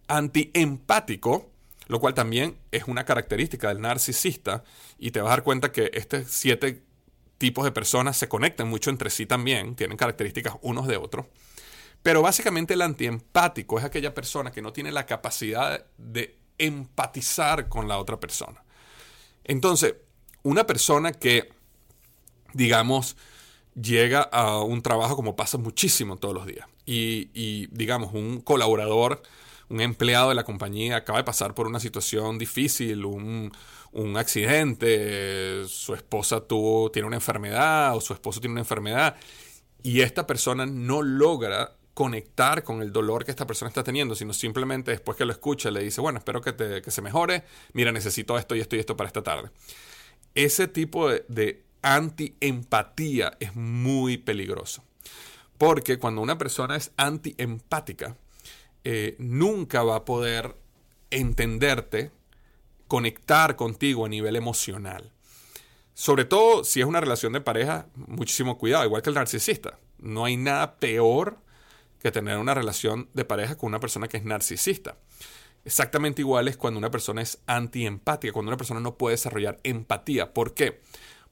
antiempático, 0.08 1.50
lo 1.88 2.00
cual 2.00 2.14
también 2.14 2.56
es 2.72 2.84
una 2.84 3.04
característica 3.04 3.68
del 3.68 3.80
narcisista, 3.80 4.64
y 4.98 5.10
te 5.10 5.20
vas 5.20 5.28
a 5.28 5.30
dar 5.36 5.42
cuenta 5.42 5.72
que 5.72 5.90
estos 5.94 6.24
siete 6.28 6.82
tipos 7.38 7.64
de 7.64 7.72
personas 7.72 8.16
se 8.16 8.28
conectan 8.28 8.68
mucho 8.68 8.90
entre 8.90 9.10
sí 9.10 9.26
también, 9.26 9.76
tienen 9.76 9.96
características 9.96 10.54
unos 10.62 10.86
de 10.86 10.96
otros. 10.96 11.26
Pero 12.02 12.22
básicamente 12.22 12.74
el 12.74 12.82
antiempático 12.82 13.78
es 13.78 13.84
aquella 13.84 14.14
persona 14.14 14.50
que 14.50 14.62
no 14.62 14.72
tiene 14.72 14.92
la 14.92 15.06
capacidad 15.06 15.84
de 15.98 16.36
empatizar 16.58 17.68
con 17.68 17.88
la 17.88 17.98
otra 17.98 18.18
persona. 18.18 18.62
Entonces, 19.44 19.94
una 20.42 20.66
persona 20.66 21.12
que, 21.12 21.50
digamos, 22.52 23.16
llega 23.80 24.22
a 24.22 24.62
un 24.62 24.82
trabajo 24.82 25.16
como 25.16 25.36
pasa 25.36 25.58
muchísimo 25.58 26.16
todos 26.16 26.34
los 26.34 26.46
días, 26.46 26.66
y, 26.86 27.30
y 27.34 27.66
digamos, 27.70 28.14
un 28.14 28.40
colaborador 28.40 29.22
un 29.68 29.80
empleado 29.80 30.28
de 30.30 30.34
la 30.34 30.44
compañía 30.44 30.96
acaba 30.96 31.18
de 31.18 31.24
pasar 31.24 31.54
por 31.54 31.66
una 31.66 31.80
situación 31.80 32.38
difícil, 32.38 33.04
un, 33.04 33.52
accidente, 34.16 35.64
su 35.66 35.94
esposa 35.94 36.40
tuvo, 36.40 36.90
tiene 36.90 37.08
una 37.08 37.16
enfermedad 37.16 37.96
o 37.96 38.00
su 38.00 38.12
esposo 38.12 38.40
tiene 38.40 38.52
una 38.52 38.60
enfermedad 38.60 39.16
y 39.82 40.00
esta 40.02 40.26
persona 40.26 40.66
no 40.66 41.02
logra 41.02 41.76
conectar 41.94 42.62
con 42.62 42.82
el 42.82 42.92
dolor 42.92 43.24
que 43.24 43.30
esta 43.30 43.46
persona 43.46 43.70
está 43.70 43.82
teniendo, 43.82 44.14
sino 44.14 44.34
simplemente 44.34 44.90
después 44.90 45.16
que 45.16 45.24
lo 45.24 45.32
escucha 45.32 45.70
le 45.70 45.82
dice, 45.82 46.02
bueno, 46.02 46.18
espero 46.18 46.42
que, 46.42 46.52
te, 46.52 46.82
que 46.82 46.90
se 46.90 47.00
mejore, 47.00 47.44
mira, 47.72 47.90
necesito 47.90 48.36
esto 48.36 48.54
y 48.54 48.60
esto 48.60 48.76
y 48.76 48.80
esto 48.80 48.96
para 48.96 49.08
esta 49.08 49.22
tarde. 49.22 49.50
Ese 50.34 50.68
tipo 50.68 51.08
de, 51.08 51.24
de 51.28 51.64
anti-empatía 51.80 53.36
es 53.40 53.54
muy 53.54 54.18
peligroso. 54.18 54.84
Porque 55.56 55.98
cuando 55.98 56.20
una 56.20 56.36
persona 56.36 56.76
es 56.76 56.92
anti-empática, 56.96 58.16
eh, 58.88 59.16
nunca 59.18 59.82
va 59.82 59.96
a 59.96 60.04
poder 60.04 60.54
entenderte, 61.10 62.12
conectar 62.86 63.56
contigo 63.56 64.06
a 64.06 64.08
nivel 64.08 64.36
emocional. 64.36 65.10
Sobre 65.92 66.24
todo 66.24 66.62
si 66.62 66.82
es 66.82 66.86
una 66.86 67.00
relación 67.00 67.32
de 67.32 67.40
pareja, 67.40 67.88
muchísimo 67.96 68.58
cuidado, 68.58 68.84
igual 68.84 69.02
que 69.02 69.10
el 69.10 69.16
narcisista. 69.16 69.80
No 69.98 70.24
hay 70.24 70.36
nada 70.36 70.76
peor 70.76 71.38
que 72.00 72.12
tener 72.12 72.38
una 72.38 72.54
relación 72.54 73.08
de 73.12 73.24
pareja 73.24 73.58
con 73.58 73.66
una 73.66 73.80
persona 73.80 74.06
que 74.06 74.18
es 74.18 74.24
narcisista. 74.24 74.96
Exactamente 75.64 76.22
igual 76.22 76.46
es 76.46 76.56
cuando 76.56 76.78
una 76.78 76.92
persona 76.92 77.22
es 77.22 77.40
antiempática, 77.48 78.32
cuando 78.32 78.50
una 78.50 78.56
persona 78.56 78.78
no 78.78 78.96
puede 78.96 79.14
desarrollar 79.14 79.58
empatía. 79.64 80.32
¿Por 80.32 80.54
qué? 80.54 80.80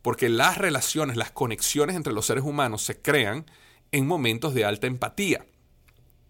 Porque 0.03 0.29
las 0.29 0.59
relaciones, 0.59 1.17
las 1.17 1.31
conexiones 1.31 1.95
entre 1.95 2.15
los 2.15 2.27
seres 2.27 2.43
humanos 2.43 2.83
se 2.83 3.01
crean 3.01 3.47
en 3.93 4.09
momentos 4.09 4.55
de 4.55 4.65
alta 4.65 4.89
empatía. 4.89 5.47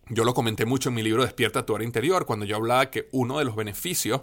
Yo 0.08 0.24
lo 0.24 0.34
comenté 0.34 0.66
mucho 0.66 0.90
en 0.90 0.94
mi 0.94 1.02
libro 1.02 1.22
Despierta 1.22 1.64
tu 1.64 1.74
hora 1.74 1.84
interior, 1.84 2.26
cuando 2.26 2.44
yo 2.44 2.56
hablaba 2.56 2.90
que 2.90 3.08
uno 3.12 3.38
de 3.38 3.44
los 3.44 3.56
beneficios 3.56 4.22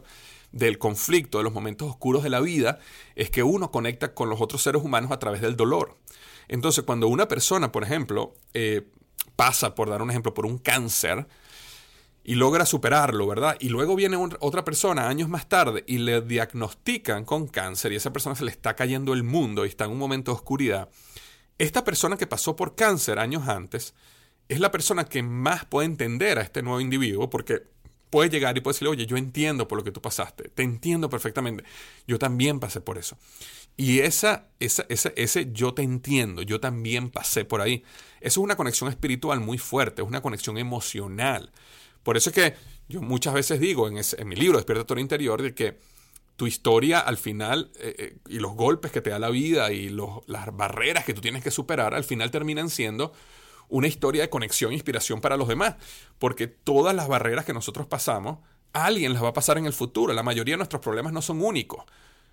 del 0.51 0.77
conflicto, 0.77 1.37
de 1.37 1.43
los 1.43 1.53
momentos 1.53 1.89
oscuros 1.89 2.23
de 2.23 2.29
la 2.29 2.39
vida, 2.39 2.79
es 3.15 3.29
que 3.29 3.41
uno 3.43 3.71
conecta 3.71 4.13
con 4.13 4.29
los 4.29 4.41
otros 4.41 4.61
seres 4.61 4.83
humanos 4.83 5.11
a 5.11 5.19
través 5.19 5.41
del 5.41 5.55
dolor. 5.55 5.97
Entonces, 6.47 6.83
cuando 6.83 7.07
una 7.07 7.27
persona, 7.27 7.71
por 7.71 7.83
ejemplo, 7.83 8.33
eh, 8.53 8.87
pasa, 9.35 9.73
por 9.73 9.89
dar 9.89 10.01
un 10.01 10.09
ejemplo, 10.09 10.33
por 10.33 10.45
un 10.45 10.57
cáncer 10.57 11.25
y 12.23 12.35
logra 12.35 12.65
superarlo, 12.65 13.25
¿verdad? 13.25 13.57
Y 13.59 13.69
luego 13.69 13.95
viene 13.95 14.17
otra 14.39 14.63
persona 14.63 15.07
años 15.07 15.29
más 15.29 15.49
tarde 15.49 15.83
y 15.87 15.97
le 15.97 16.21
diagnostican 16.21 17.25
con 17.25 17.47
cáncer 17.47 17.91
y 17.91 17.95
esa 17.95 18.13
persona 18.13 18.35
se 18.35 18.45
le 18.45 18.51
está 18.51 18.75
cayendo 18.75 19.13
el 19.13 19.23
mundo 19.23 19.65
y 19.65 19.69
está 19.69 19.85
en 19.85 19.91
un 19.91 19.97
momento 19.97 20.31
de 20.31 20.35
oscuridad. 20.35 20.89
Esta 21.57 21.83
persona 21.83 22.17
que 22.17 22.27
pasó 22.27 22.55
por 22.55 22.75
cáncer 22.75 23.17
años 23.17 23.47
antes, 23.47 23.95
es 24.49 24.59
la 24.59 24.71
persona 24.71 25.05
que 25.05 25.23
más 25.23 25.65
puede 25.65 25.85
entender 25.85 26.37
a 26.37 26.41
este 26.41 26.61
nuevo 26.61 26.81
individuo 26.81 27.29
porque 27.29 27.63
puede 28.09 28.29
llegar 28.29 28.57
y 28.57 28.61
puede 28.61 28.73
decirle, 28.73 28.91
oye, 28.91 29.05
yo 29.05 29.17
entiendo 29.17 29.67
por 29.67 29.77
lo 29.77 29.83
que 29.83 29.91
tú 29.91 30.01
pasaste, 30.01 30.49
te 30.49 30.63
entiendo 30.63 31.09
perfectamente, 31.09 31.63
yo 32.07 32.19
también 32.19 32.59
pasé 32.59 32.81
por 32.81 32.97
eso. 32.97 33.17
Y 33.77 33.99
esa, 33.99 34.49
esa, 34.59 34.85
ese, 34.89 35.13
ese 35.15 35.51
yo 35.53 35.73
te 35.73 35.81
entiendo, 35.81 36.41
yo 36.41 36.59
también 36.59 37.09
pasé 37.09 37.45
por 37.45 37.61
ahí, 37.61 37.83
eso 38.19 38.41
es 38.41 38.43
una 38.43 38.57
conexión 38.57 38.89
espiritual 38.89 39.39
muy 39.39 39.57
fuerte, 39.57 40.01
es 40.01 40.07
una 40.07 40.21
conexión 40.21 40.57
emocional. 40.57 41.51
Por 42.03 42.17
eso 42.17 42.29
es 42.29 42.35
que 42.35 42.53
yo 42.89 43.01
muchas 43.01 43.33
veces 43.33 43.59
digo 43.59 43.87
en, 43.87 43.97
en 43.97 44.27
mi 44.27 44.35
libro 44.35 44.57
Despierta 44.57 44.99
interior 44.99 45.41
de 45.41 45.55
que 45.55 45.79
tu 46.35 46.47
historia 46.47 46.99
al 46.99 47.17
final 47.17 47.71
eh, 47.79 47.95
eh, 47.97 48.17
y 48.27 48.39
los 48.39 48.53
golpes 48.53 48.91
que 48.91 48.99
te 49.01 49.11
da 49.11 49.19
la 49.19 49.29
vida 49.29 49.71
y 49.71 49.89
los, 49.89 50.27
las 50.27 50.55
barreras 50.55 51.05
que 51.05 51.13
tú 51.13 51.21
tienes 51.21 51.43
que 51.43 51.51
superar 51.51 51.93
al 51.93 52.03
final 52.03 52.31
terminan 52.31 52.69
siendo 52.69 53.13
una 53.71 53.87
historia 53.87 54.21
de 54.21 54.29
conexión 54.29 54.71
e 54.71 54.75
inspiración 54.75 55.21
para 55.21 55.37
los 55.37 55.47
demás, 55.47 55.75
porque 56.19 56.45
todas 56.47 56.93
las 56.93 57.07
barreras 57.07 57.45
que 57.45 57.53
nosotros 57.53 57.87
pasamos, 57.87 58.39
alguien 58.73 59.13
las 59.13 59.23
va 59.23 59.29
a 59.29 59.33
pasar 59.33 59.57
en 59.57 59.65
el 59.65 59.73
futuro. 59.73 60.13
La 60.13 60.23
mayoría 60.23 60.53
de 60.53 60.57
nuestros 60.57 60.81
problemas 60.81 61.13
no 61.13 61.21
son 61.21 61.41
únicos. 61.41 61.83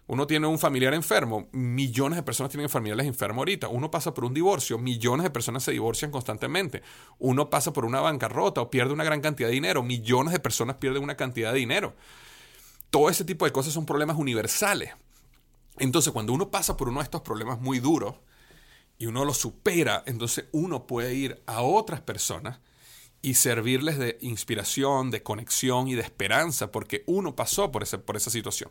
Uno 0.08 0.26
tiene 0.26 0.46
un 0.46 0.58
familiar 0.58 0.94
enfermo, 0.94 1.48
millones 1.52 2.16
de 2.16 2.22
personas 2.22 2.50
tienen 2.50 2.68
familiares 2.68 3.06
enfermos 3.06 3.42
ahorita. 3.42 3.68
Uno 3.68 3.90
pasa 3.90 4.14
por 4.14 4.24
un 4.24 4.34
divorcio, 4.34 4.78
millones 4.78 5.22
de 5.22 5.30
personas 5.30 5.62
se 5.62 5.70
divorcian 5.70 6.10
constantemente. 6.10 6.82
Uno 7.18 7.50
pasa 7.50 7.72
por 7.72 7.84
una 7.84 8.00
bancarrota 8.00 8.60
o 8.60 8.70
pierde 8.70 8.92
una 8.92 9.04
gran 9.04 9.20
cantidad 9.20 9.48
de 9.48 9.54
dinero, 9.54 9.82
millones 9.82 10.32
de 10.32 10.40
personas 10.40 10.76
pierden 10.76 11.02
una 11.02 11.16
cantidad 11.16 11.52
de 11.52 11.58
dinero. 11.58 11.94
Todo 12.90 13.10
ese 13.10 13.24
tipo 13.24 13.44
de 13.44 13.52
cosas 13.52 13.74
son 13.74 13.86
problemas 13.86 14.16
universales. 14.16 14.92
Entonces, 15.78 16.12
cuando 16.12 16.32
uno 16.32 16.50
pasa 16.50 16.76
por 16.76 16.88
uno 16.88 16.98
de 16.98 17.04
estos 17.04 17.20
problemas 17.20 17.60
muy 17.60 17.78
duros, 17.78 18.14
y 18.98 19.06
uno 19.06 19.24
lo 19.24 19.32
supera, 19.32 20.02
entonces 20.06 20.46
uno 20.52 20.86
puede 20.86 21.14
ir 21.14 21.42
a 21.46 21.62
otras 21.62 22.00
personas 22.00 22.60
y 23.22 23.34
servirles 23.34 23.98
de 23.98 24.18
inspiración, 24.20 25.10
de 25.10 25.22
conexión 25.22 25.88
y 25.88 25.94
de 25.94 26.02
esperanza, 26.02 26.70
porque 26.70 27.02
uno 27.06 27.34
pasó 27.34 27.72
por, 27.72 27.82
ese, 27.82 27.98
por 27.98 28.16
esa 28.16 28.30
situación. 28.30 28.70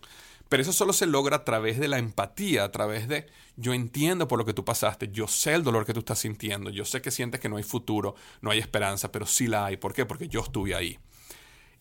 Pero 0.50 0.62
eso 0.62 0.72
solo 0.72 0.94
se 0.94 1.06
logra 1.06 1.38
a 1.38 1.44
través 1.44 1.80
de 1.80 1.90
la 1.90 1.98
empatía, 1.98 2.64
a 2.64 2.72
través 2.72 3.08
de 3.08 3.28
yo 3.58 3.74
entiendo 3.74 4.28
por 4.28 4.40
lo 4.40 4.46
que 4.46 4.54
tú 4.54 4.64
pasaste, 4.64 5.10
yo 5.12 5.28
sé 5.28 5.54
el 5.54 5.64
dolor 5.64 5.86
que 5.86 5.94
tú 5.94 6.00
estás 6.00 6.20
sintiendo, 6.20 6.70
yo 6.70 6.86
sé 6.86 7.02
que 7.02 7.12
sientes 7.12 7.42
que 7.42 7.50
no 7.50 7.58
hay 7.58 7.64
futuro, 7.64 8.16
no 8.42 8.52
hay 8.52 8.60
esperanza, 8.60 9.12
pero 9.12 9.26
sí 9.26 9.48
la 9.48 9.66
hay. 9.66 9.78
¿Por 9.78 9.94
qué? 9.94 10.06
Porque 10.06 10.30
yo 10.30 10.42
estuve 10.42 10.76
ahí. 10.76 10.98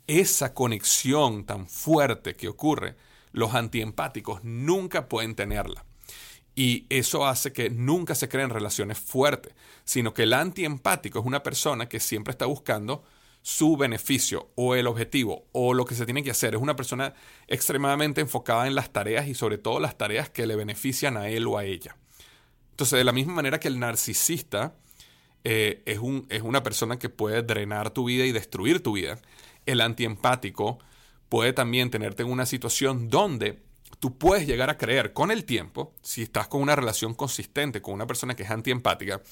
Esa 0.08 0.54
conexión 0.54 1.44
tan 1.44 1.68
fuerte 1.68 2.34
que 2.34 2.48
ocurre, 2.48 2.96
los 3.32 3.54
antiempáticos 3.54 4.42
nunca 4.42 5.08
pueden 5.08 5.34
tenerla. 5.34 5.84
Y 6.58 6.86
eso 6.88 7.26
hace 7.26 7.52
que 7.52 7.68
nunca 7.68 8.14
se 8.14 8.30
creen 8.30 8.48
relaciones 8.48 8.98
fuertes, 8.98 9.54
sino 9.84 10.14
que 10.14 10.22
el 10.22 10.32
antiempático 10.32 11.20
es 11.20 11.26
una 11.26 11.42
persona 11.42 11.86
que 11.86 12.00
siempre 12.00 12.32
está 12.32 12.46
buscando 12.46 13.04
su 13.42 13.76
beneficio 13.76 14.50
o 14.56 14.74
el 14.74 14.86
objetivo 14.86 15.44
o 15.52 15.74
lo 15.74 15.84
que 15.84 15.94
se 15.94 16.06
tiene 16.06 16.24
que 16.24 16.30
hacer. 16.30 16.54
Es 16.54 16.60
una 16.60 16.74
persona 16.74 17.14
extremadamente 17.46 18.22
enfocada 18.22 18.66
en 18.66 18.74
las 18.74 18.90
tareas 18.90 19.28
y 19.28 19.34
sobre 19.34 19.58
todo 19.58 19.78
las 19.80 19.98
tareas 19.98 20.30
que 20.30 20.46
le 20.46 20.56
benefician 20.56 21.18
a 21.18 21.28
él 21.28 21.46
o 21.46 21.58
a 21.58 21.64
ella. 21.64 21.94
Entonces, 22.70 22.98
de 22.98 23.04
la 23.04 23.12
misma 23.12 23.34
manera 23.34 23.60
que 23.60 23.68
el 23.68 23.78
narcisista 23.78 24.74
eh, 25.44 25.82
es, 25.84 25.98
un, 25.98 26.26
es 26.30 26.42
una 26.42 26.62
persona 26.62 26.98
que 26.98 27.10
puede 27.10 27.42
drenar 27.42 27.90
tu 27.90 28.06
vida 28.06 28.24
y 28.24 28.32
destruir 28.32 28.82
tu 28.82 28.94
vida. 28.94 29.20
El 29.66 29.82
antiempático 29.82 30.78
puede 31.28 31.52
también 31.52 31.90
tenerte 31.90 32.22
en 32.22 32.30
una 32.30 32.46
situación 32.46 33.10
donde 33.10 33.62
tú 33.98 34.18
puedes 34.18 34.46
llegar 34.46 34.70
a 34.70 34.78
creer 34.78 35.12
con 35.12 35.30
el 35.30 35.44
tiempo, 35.44 35.94
si 36.02 36.22
estás 36.22 36.48
con 36.48 36.62
una 36.62 36.76
relación 36.76 37.14
consistente 37.14 37.82
con 37.82 37.94
una 37.94 38.06
persona 38.06 38.34
que 38.34 38.42
es 38.42 38.50
antiempática, 38.50 39.22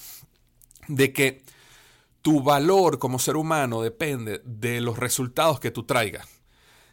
de 0.89 1.13
que 1.13 1.43
tu 2.23 2.43
valor 2.43 2.99
como 2.99 3.19
ser 3.19 3.37
humano 3.37 3.83
depende 3.83 4.41
de 4.45 4.81
los 4.81 4.99
resultados 4.99 5.61
que 5.61 5.71
tú 5.71 5.85
traigas. 5.85 6.27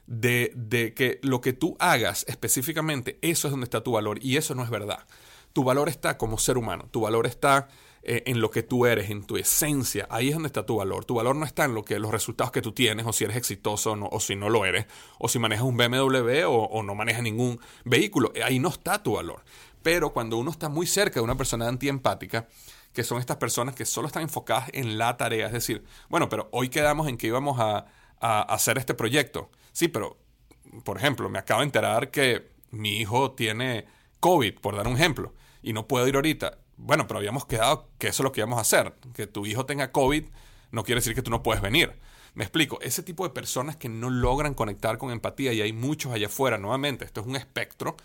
De, 0.08 0.52
de, 0.56 0.94
que 0.94 1.20
lo 1.22 1.40
que 1.40 1.54
tú 1.54 1.78
hagas 1.80 2.26
específicamente, 2.28 3.18
eso 3.22 3.48
es 3.48 3.52
donde 3.52 3.64
está 3.64 3.82
tu 3.82 3.94
valor. 3.94 4.20
Y 4.22 4.36
eso 4.36 4.56
no 4.56 4.64
es 4.64 4.70
verdad. 4.70 5.08
Tu 5.54 5.64
valor 5.64 5.88
está 5.88 6.18
como 6.18 6.38
ser 6.38 6.58
humano. 6.58 6.90
Tu 6.92 7.00
valor 7.00 7.28
está 7.28 7.70
eh, 8.04 8.24
en 8.26 8.42
lo 8.42 8.50
que 8.50 8.64
tú 8.64 8.88
eres, 8.88 9.12
en 9.12 9.24
tu 9.24 9.38
esencia. 9.38 10.08
Ahí 10.10 10.30
es 10.30 10.34
donde 10.34 10.48
está 10.48 10.66
tu 10.66 10.78
valor. 10.78 11.06
Tu 11.06 11.14
valor 11.14 11.36
no 11.36 11.46
está 11.46 11.66
en 11.66 11.76
lo 11.76 11.86
que, 11.86 12.00
los 12.00 12.10
resultados 12.10 12.52
que 12.52 12.62
tú 12.62 12.72
tienes, 12.72 13.06
o 13.06 13.14
si 13.14 13.26
eres 13.26 13.38
exitoso 13.38 13.92
o, 13.94 14.20
si 14.20 14.36
no 14.36 14.50
lo 14.50 14.66
eres, 14.66 14.88
o 15.20 15.28
si 15.28 15.38
manejas 15.38 15.66
un 15.66 15.78
BMW 15.78 16.46
o, 16.48 16.82
no 16.82 16.96
manejas 16.96 17.22
ningún 17.22 17.60
vehículo. 17.86 18.34
Ahí 18.44 18.58
no 18.58 18.70
está 18.70 19.04
tu 19.04 19.14
valor. 19.14 19.44
Pero 19.84 20.14
cuando 20.14 20.38
uno 20.38 20.50
está 20.50 20.68
muy 20.68 20.88
cerca 20.88 21.20
de 21.20 21.24
una 21.24 21.36
persona 21.36 21.68
antiempática, 21.68 22.48
que 22.92 23.04
son 23.04 23.20
estas 23.20 23.38
personas 23.38 23.76
que 23.76 23.86
solo 23.86 24.08
están 24.08 24.24
enfocadas 24.24 24.70
en 24.74 24.98
la 24.98 25.16
tarea, 25.16 25.46
es 25.46 25.54
decir, 25.54 25.84
bueno, 26.10 26.28
pero 26.28 26.50
hoy 26.52 26.70
quedamos 26.70 27.08
en 27.08 27.18
que 27.18 27.28
íbamos 27.28 27.60
a, 27.60 27.86
a 28.20 28.42
hacer 28.42 28.80
este 28.80 28.96
proyecto. 28.96 29.52
Sí, 29.74 29.88
pero, 29.88 30.18
por 30.84 30.98
ejemplo, 30.98 31.30
me 31.30 31.38
acabo 31.38 31.60
de 31.62 31.66
enterar 31.66 32.10
que 32.10 32.50
mi 32.72 32.98
hijo 32.98 33.34
tiene 33.34 33.86
COVID, 34.20 34.56
por 34.56 34.76
dar 34.76 34.88
un 34.88 34.96
ejemplo, 34.96 35.36
y 35.62 35.74
no 35.74 35.88
puedo 35.88 36.08
ir 36.08 36.16
ahorita 36.16 36.58
bueno, 36.84 37.08
pero 37.08 37.20
habíamos 37.20 37.46
quedado 37.46 37.90
que 37.98 38.08
eso 38.08 38.24
es 38.24 38.26
lo 38.26 38.32
que 38.32 38.42
íbamos 38.42 38.58
a 38.58 38.62
hacer. 38.62 38.94
Que 39.14 39.28
tu 39.28 39.46
hijo 39.46 39.66
tenga 39.66 39.92
COVID 39.92 40.26
no 40.72 40.84
quiere 40.84 41.00
decir 41.00 41.16
que 41.16 41.22
tú 41.22 41.32
no 41.32 41.44
puedes 41.44 41.62
venir. 41.62 41.94
Me 42.34 42.44
explico, 42.44 42.80
ese 42.82 43.04
tipo 43.04 43.28
de 43.28 43.34
personas 43.34 43.76
que 43.76 43.90
no 43.90 44.10
logran 44.10 44.54
conectar 44.54 44.98
con 44.98 45.12
empatía, 45.12 45.54
y 45.54 45.62
hay 45.62 45.74
muchos 45.74 46.14
allá 46.14 46.28
afuera, 46.28 46.58
nuevamente, 46.58 47.04
esto 47.04 47.22
es 47.22 47.28
un 47.28 47.36
espectro, 47.36 47.98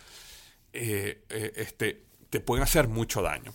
eh, 0.73 1.23
eh, 1.31 1.53
este, 1.57 2.03
te 2.29 2.41
pueden 2.41 2.65
hacer 2.65 2.89
mucho 2.89 3.23
daño. 3.23 3.53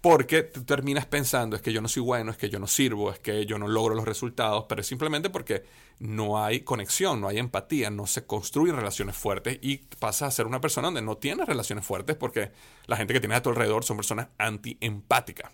Porque 0.00 0.44
tú 0.44 0.64
terminas 0.64 1.06
pensando, 1.06 1.56
es 1.56 1.62
que 1.62 1.72
yo 1.72 1.80
no 1.80 1.88
soy 1.88 2.02
bueno, 2.02 2.30
es 2.30 2.36
que 2.36 2.48
yo 2.48 2.60
no 2.60 2.68
sirvo, 2.68 3.10
es 3.10 3.18
que 3.18 3.46
yo 3.46 3.58
no 3.58 3.66
logro 3.66 3.96
los 3.96 4.04
resultados, 4.04 4.66
pero 4.68 4.80
es 4.80 4.86
simplemente 4.86 5.28
porque 5.28 5.64
no 5.98 6.42
hay 6.42 6.60
conexión, 6.60 7.20
no 7.20 7.26
hay 7.26 7.38
empatía, 7.38 7.90
no 7.90 8.06
se 8.06 8.24
construyen 8.24 8.76
relaciones 8.76 9.16
fuertes 9.16 9.58
y 9.60 9.78
pasas 9.98 10.28
a 10.28 10.30
ser 10.30 10.46
una 10.46 10.60
persona 10.60 10.86
donde 10.86 11.02
no 11.02 11.16
tienes 11.16 11.48
relaciones 11.48 11.84
fuertes 11.84 12.14
porque 12.14 12.52
la 12.86 12.96
gente 12.96 13.12
que 13.12 13.18
tienes 13.18 13.38
a 13.38 13.42
tu 13.42 13.50
alrededor 13.50 13.84
son 13.84 13.96
personas 13.96 14.28
antiempáticas. 14.38 15.50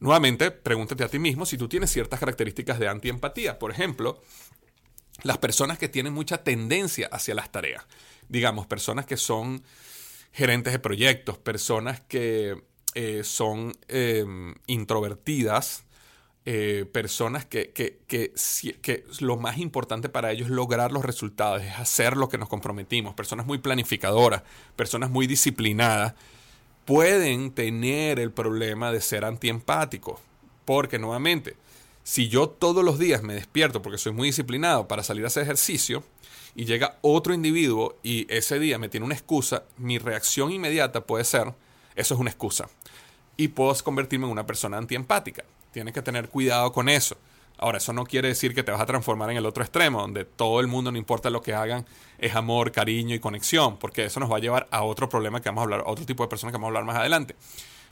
Nuevamente, 0.00 0.50
pregúntate 0.50 1.04
a 1.04 1.08
ti 1.08 1.18
mismo 1.18 1.46
si 1.46 1.56
tú 1.56 1.66
tienes 1.68 1.90
ciertas 1.90 2.20
características 2.20 2.78
de 2.78 2.88
antiempatía. 2.88 3.58
Por 3.58 3.70
ejemplo, 3.70 4.20
las 5.22 5.38
personas 5.38 5.78
que 5.78 5.88
tienen 5.88 6.12
mucha 6.12 6.44
tendencia 6.44 7.08
hacia 7.10 7.34
las 7.34 7.50
tareas. 7.50 7.86
Digamos, 8.28 8.66
personas 8.66 9.06
que 9.06 9.16
son 9.16 9.62
gerentes 10.32 10.74
de 10.74 10.78
proyectos, 10.78 11.38
personas 11.38 12.02
que 12.02 12.62
eh, 12.98 13.24
son 13.24 13.76
em, 13.88 14.54
introvertidas, 14.66 15.84
eh, 16.46 16.86
personas 16.90 17.44
que, 17.44 17.68
que, 17.68 17.98
que, 18.06 18.32
que, 18.80 19.04
lo 19.20 19.36
más 19.36 19.58
importante 19.58 20.08
para 20.08 20.32
ellos 20.32 20.46
es 20.46 20.54
lograr 20.54 20.92
los 20.92 21.04
resultados, 21.04 21.60
es 21.60 21.74
hacer 21.78 22.16
lo 22.16 22.30
que 22.30 22.38
nos 22.38 22.48
comprometimos, 22.48 23.14
personas 23.14 23.44
muy 23.44 23.58
planificadoras, 23.58 24.44
personas 24.76 25.10
muy 25.10 25.26
disciplinadas, 25.26 26.14
pueden 26.86 27.50
tener 27.50 28.18
el 28.18 28.32
problema 28.32 28.90
de 28.90 29.02
ser 29.02 29.26
antiempáticos. 29.26 30.18
Porque 30.64 30.98
nuevamente, 30.98 31.54
si 32.02 32.30
yo 32.30 32.48
todos 32.48 32.82
los 32.82 32.98
días 32.98 33.22
me 33.22 33.34
despierto 33.34 33.82
porque 33.82 33.98
soy 33.98 34.12
muy 34.12 34.28
disciplinado 34.28 34.88
para 34.88 35.02
salir 35.02 35.24
a 35.24 35.26
hacer 35.26 35.42
ejercicio 35.42 36.02
y 36.54 36.64
llega 36.64 36.96
otro 37.02 37.34
individuo 37.34 37.98
y 38.02 38.26
ese 38.32 38.58
día 38.58 38.78
me 38.78 38.88
tiene 38.88 39.04
una 39.04 39.14
excusa, 39.14 39.64
mi 39.76 39.98
reacción 39.98 40.50
inmediata 40.50 41.04
puede 41.04 41.24
ser, 41.24 41.52
eso 41.96 42.14
es 42.14 42.20
una 42.20 42.30
excusa 42.30 42.68
y 43.36 43.48
puedo 43.48 43.74
convertirme 43.82 44.26
en 44.26 44.32
una 44.32 44.46
persona 44.46 44.78
antiempática. 44.78 45.44
Tienes 45.72 45.92
que 45.92 46.02
tener 46.02 46.28
cuidado 46.28 46.72
con 46.72 46.88
eso. 46.88 47.16
Ahora, 47.58 47.78
eso 47.78 47.92
no 47.92 48.04
quiere 48.04 48.28
decir 48.28 48.54
que 48.54 48.62
te 48.62 48.70
vas 48.70 48.80
a 48.80 48.86
transformar 48.86 49.30
en 49.30 49.38
el 49.38 49.46
otro 49.46 49.62
extremo, 49.62 50.00
donde 50.00 50.24
todo 50.24 50.60
el 50.60 50.66
mundo, 50.66 50.92
no 50.92 50.98
importa 50.98 51.30
lo 51.30 51.40
que 51.40 51.54
hagan, 51.54 51.86
es 52.18 52.34
amor, 52.34 52.70
cariño 52.70 53.14
y 53.14 53.18
conexión, 53.18 53.78
porque 53.78 54.04
eso 54.04 54.20
nos 54.20 54.30
va 54.30 54.36
a 54.36 54.40
llevar 54.40 54.68
a 54.70 54.82
otro 54.82 55.08
problema 55.08 55.40
que 55.40 55.48
vamos 55.48 55.62
a 55.62 55.64
hablar, 55.64 55.82
otro 55.86 56.04
tipo 56.04 56.22
de 56.22 56.28
personas 56.28 56.52
que 56.52 56.56
vamos 56.56 56.66
a 56.66 56.68
hablar 56.68 56.84
más 56.84 56.96
adelante. 56.96 57.34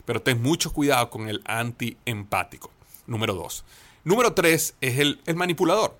Pero 0.05 0.21
ten 0.21 0.41
mucho 0.41 0.71
cuidado 0.71 1.09
con 1.09 1.29
el 1.29 1.41
antiempático. 1.45 2.69
Número 3.07 3.33
dos. 3.33 3.65
Número 4.03 4.33
tres 4.33 4.75
es 4.81 4.99
el, 4.99 5.19
el 5.25 5.35
manipulador. 5.35 5.97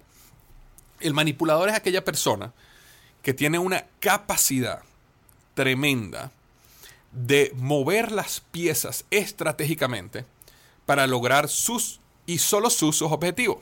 El 0.99 1.15
manipulador 1.15 1.69
es 1.69 1.75
aquella 1.75 2.03
persona 2.03 2.53
que 3.23 3.33
tiene 3.33 3.57
una 3.57 3.85
capacidad 3.99 4.83
tremenda 5.55 6.31
de 7.15 7.53
mover 7.55 8.11
las 8.11 8.41
piezas 8.51 9.05
estratégicamente 9.09 10.25
para 10.85 11.07
lograr 11.07 11.47
sus 11.49 11.99
y 12.25 12.39
solo 12.39 12.69
sus, 12.69 13.01
objetivos. 13.01 13.57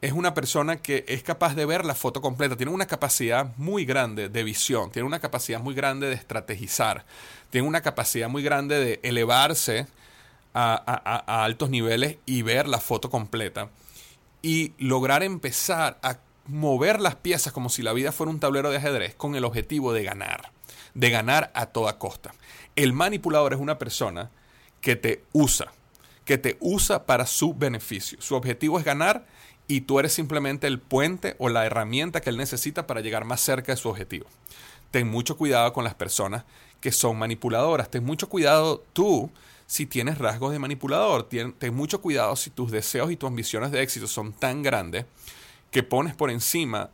Es 0.00 0.12
una 0.12 0.34
persona 0.34 0.76
que 0.76 1.04
es 1.08 1.22
capaz 1.22 1.54
de 1.54 1.64
ver 1.64 1.84
la 1.84 1.94
foto 1.94 2.20
completa, 2.20 2.56
tiene 2.56 2.72
una 2.72 2.86
capacidad 2.86 3.56
muy 3.56 3.84
grande 3.86 4.28
de 4.28 4.42
visión, 4.42 4.90
tiene 4.90 5.06
una 5.06 5.20
capacidad 5.20 5.60
muy 5.60 5.74
grande 5.74 6.08
de 6.08 6.14
estrategizar, 6.14 7.06
tiene 7.48 7.66
una 7.66 7.80
capacidad 7.80 8.28
muy 8.28 8.42
grande 8.42 8.78
de 8.84 9.00
elevarse 9.02 9.86
a, 10.52 11.22
a 11.26 11.44
altos 11.44 11.70
niveles 11.70 12.18
y 12.26 12.42
ver 12.42 12.68
la 12.68 12.80
foto 12.80 13.08
completa 13.08 13.70
y 14.42 14.72
lograr 14.78 15.22
empezar 15.22 15.98
a 16.02 16.18
mover 16.46 17.00
las 17.00 17.14
piezas 17.14 17.52
como 17.52 17.70
si 17.70 17.82
la 17.82 17.94
vida 17.94 18.12
fuera 18.12 18.30
un 18.30 18.40
tablero 18.40 18.70
de 18.70 18.76
ajedrez 18.76 19.14
con 19.14 19.34
el 19.36 19.44
objetivo 19.44 19.92
de 19.92 20.04
ganar, 20.04 20.50
de 20.92 21.10
ganar 21.10 21.50
a 21.54 21.66
toda 21.66 21.98
costa. 21.98 22.34
El 22.76 22.92
manipulador 22.92 23.52
es 23.52 23.60
una 23.60 23.78
persona 23.78 24.30
que 24.80 24.96
te 24.96 25.24
usa, 25.32 25.72
que 26.24 26.38
te 26.38 26.56
usa 26.60 27.06
para 27.06 27.26
su 27.26 27.54
beneficio. 27.54 28.20
Su 28.20 28.34
objetivo 28.34 28.78
es 28.78 28.84
ganar 28.84 29.26
y 29.68 29.82
tú 29.82 29.98
eres 29.98 30.12
simplemente 30.12 30.66
el 30.66 30.80
puente 30.80 31.36
o 31.38 31.48
la 31.48 31.64
herramienta 31.64 32.20
que 32.20 32.30
él 32.30 32.36
necesita 32.36 32.86
para 32.86 33.00
llegar 33.00 33.24
más 33.24 33.40
cerca 33.40 33.72
de 33.72 33.76
su 33.76 33.88
objetivo. 33.88 34.26
Ten 34.90 35.08
mucho 35.08 35.36
cuidado 35.36 35.72
con 35.72 35.84
las 35.84 35.94
personas 35.94 36.44
que 36.80 36.92
son 36.92 37.18
manipuladoras. 37.18 37.90
Ten 37.90 38.04
mucho 38.04 38.28
cuidado 38.28 38.84
tú 38.92 39.30
si 39.66 39.86
tienes 39.86 40.18
rasgos 40.18 40.52
de 40.52 40.58
manipulador. 40.58 41.28
Ten, 41.28 41.74
mucho 41.74 42.00
cuidado 42.00 42.36
si 42.36 42.50
tus 42.50 42.70
deseos 42.70 43.10
y 43.10 43.16
tus 43.16 43.28
ambiciones 43.28 43.70
de 43.70 43.82
éxito 43.82 44.06
son 44.06 44.32
tan 44.32 44.62
grandes 44.62 45.06
que 45.70 45.82
pones 45.82 46.14
por 46.14 46.30
encima 46.30 46.90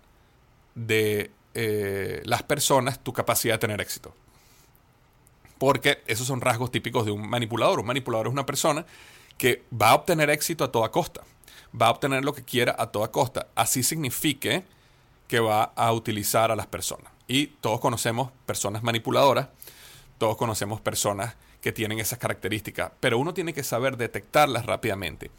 de 0.74 1.30
eh, 1.54 2.22
las 2.24 2.42
personas 2.42 3.02
tu 3.02 3.12
capacidad 3.12 3.54
de 3.54 3.58
tener 3.58 3.80
éxito 3.80 4.14
porque 5.60 6.02
esos 6.06 6.26
son 6.26 6.40
rasgos 6.40 6.70
típicos 6.70 7.04
de 7.04 7.10
un 7.10 7.28
manipulador. 7.28 7.80
Un 7.80 7.86
manipulador 7.86 8.28
es 8.28 8.32
una 8.32 8.46
persona 8.46 8.86
que 9.36 9.62
va 9.70 9.90
a 9.90 9.94
obtener 9.94 10.30
éxito 10.30 10.64
a 10.64 10.72
toda 10.72 10.90
costa, 10.90 11.20
va 11.78 11.88
a 11.88 11.90
obtener 11.90 12.24
lo 12.24 12.32
que 12.32 12.42
quiera 12.42 12.74
a 12.78 12.86
toda 12.86 13.10
costa, 13.10 13.48
así 13.54 13.82
signifique 13.82 14.64
que 15.28 15.38
va 15.38 15.64
a 15.64 15.92
utilizar 15.92 16.50
a 16.50 16.56
las 16.56 16.66
personas. 16.66 17.12
Y 17.28 17.48
todos 17.48 17.78
conocemos 17.78 18.32
personas 18.46 18.82
manipuladoras, 18.82 19.48
todos 20.16 20.38
conocemos 20.38 20.80
personas 20.80 21.36
que 21.60 21.72
tienen 21.72 21.98
esas 21.98 22.18
características, 22.18 22.92
pero 22.98 23.18
uno 23.18 23.34
tiene 23.34 23.52
que 23.52 23.62
saber 23.62 23.98
detectarlas 23.98 24.64
rápidamente 24.64 25.30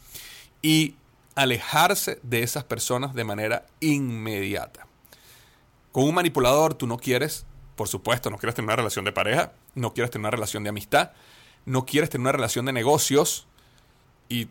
y 0.62 0.94
alejarse 1.34 2.20
de 2.22 2.44
esas 2.44 2.62
personas 2.62 3.12
de 3.12 3.24
manera 3.24 3.66
inmediata. 3.80 4.86
Con 5.90 6.04
un 6.04 6.14
manipulador 6.14 6.74
tú 6.74 6.86
no 6.86 6.96
quieres 6.96 7.44
por 7.82 7.88
supuesto, 7.88 8.30
no 8.30 8.38
quieres 8.38 8.54
tener 8.54 8.68
una 8.68 8.76
relación 8.76 9.04
de 9.04 9.10
pareja, 9.10 9.54
no 9.74 9.92
quieres 9.92 10.12
tener 10.12 10.22
una 10.22 10.30
relación 10.30 10.62
de 10.62 10.68
amistad, 10.68 11.10
no 11.66 11.84
quieres 11.84 12.10
tener 12.10 12.22
una 12.22 12.30
relación 12.30 12.64
de 12.64 12.72
negocios 12.72 13.48
y 14.28 14.46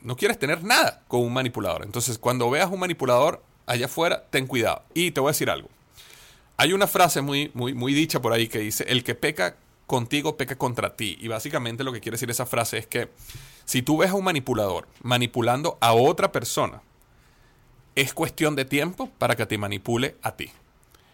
no 0.00 0.16
quieres 0.16 0.38
tener 0.38 0.64
nada 0.64 1.02
con 1.06 1.20
un 1.20 1.30
manipulador. 1.30 1.84
Entonces, 1.84 2.16
cuando 2.16 2.48
veas 2.48 2.70
un 2.70 2.80
manipulador 2.80 3.42
allá 3.66 3.84
afuera, 3.84 4.24
ten 4.30 4.46
cuidado. 4.46 4.82
Y 4.94 5.10
te 5.10 5.20
voy 5.20 5.28
a 5.28 5.32
decir 5.32 5.50
algo. 5.50 5.68
Hay 6.56 6.72
una 6.72 6.86
frase 6.86 7.20
muy, 7.20 7.50
muy, 7.52 7.74
muy 7.74 7.92
dicha 7.92 8.22
por 8.22 8.32
ahí 8.32 8.48
que 8.48 8.60
dice, 8.60 8.84
el 8.88 9.04
que 9.04 9.14
peca 9.14 9.56
contigo 9.86 10.38
peca 10.38 10.56
contra 10.56 10.96
ti. 10.96 11.18
Y 11.20 11.28
básicamente 11.28 11.84
lo 11.84 11.92
que 11.92 12.00
quiere 12.00 12.14
decir 12.14 12.30
esa 12.30 12.46
frase 12.46 12.78
es 12.78 12.86
que 12.86 13.10
si 13.66 13.82
tú 13.82 13.98
ves 13.98 14.08
a 14.08 14.14
un 14.14 14.24
manipulador 14.24 14.88
manipulando 15.02 15.76
a 15.82 15.92
otra 15.92 16.32
persona, 16.32 16.80
es 17.94 18.14
cuestión 18.14 18.56
de 18.56 18.64
tiempo 18.64 19.10
para 19.18 19.36
que 19.36 19.44
te 19.44 19.58
manipule 19.58 20.16
a 20.22 20.34
ti. 20.34 20.50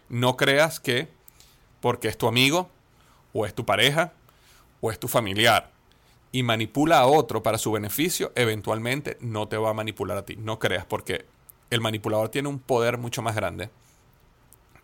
No 0.07 0.37
creas 0.37 0.79
que 0.79 1.16
porque 1.79 2.07
es 2.07 2.17
tu 2.17 2.27
amigo, 2.27 2.69
o 3.33 3.45
es 3.45 3.53
tu 3.53 3.65
pareja, 3.65 4.13
o 4.81 4.91
es 4.91 4.99
tu 4.99 5.07
familiar, 5.07 5.71
y 6.31 6.43
manipula 6.43 6.99
a 6.99 7.07
otro 7.07 7.43
para 7.43 7.57
su 7.57 7.71
beneficio, 7.71 8.31
eventualmente 8.35 9.17
no 9.21 9.47
te 9.47 9.57
va 9.57 9.69
a 9.69 9.73
manipular 9.73 10.17
a 10.17 10.25
ti. 10.25 10.35
No 10.35 10.59
creas, 10.59 10.85
porque 10.85 11.25
el 11.69 11.81
manipulador 11.81 12.29
tiene 12.29 12.49
un 12.49 12.59
poder 12.59 12.97
mucho 12.97 13.21
más 13.21 13.35
grande, 13.35 13.69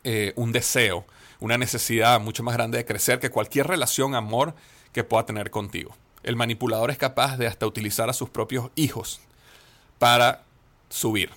eh, 0.04 0.34
un 0.36 0.52
deseo, 0.52 1.06
una 1.40 1.58
necesidad 1.58 2.20
mucho 2.20 2.44
más 2.44 2.56
grande 2.56 2.78
de 2.78 2.86
crecer 2.86 3.20
que 3.20 3.30
cualquier 3.30 3.68
relación, 3.68 4.16
amor 4.16 4.56
que 4.92 5.04
pueda 5.04 5.26
tener 5.26 5.50
contigo. 5.50 5.96
El 6.24 6.36
manipulador 6.36 6.92
es 6.92 6.98
capaz 6.98 7.38
de 7.38 7.48
hasta 7.48 7.68
utilizar 7.68 8.10
a 8.10 8.14
sus 8.14 8.30
propios 8.30 8.70
hijos 8.76 9.20
para 10.00 10.44
subir. 10.90 11.32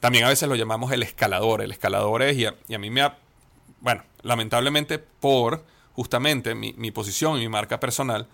También 0.00 0.24
a 0.24 0.28
veces 0.28 0.48
lo 0.48 0.56
llamamos 0.56 0.92
el 0.92 1.02
escalador. 1.02 1.62
El 1.62 1.70
escalador 1.70 2.22
es, 2.22 2.36
y 2.36 2.46
a, 2.46 2.78
mí 2.78 2.90
me 2.90 3.02
ha, 3.02 3.18
bueno, 3.80 4.02
lamentablemente 4.22 4.98
por 4.98 5.64
justamente 5.92 6.54
mi, 6.54 6.74
mi 6.74 6.90
posición 6.90 7.36
y 7.38 7.40
mi 7.40 7.48
marca 7.48 7.80
personal, 7.80 8.28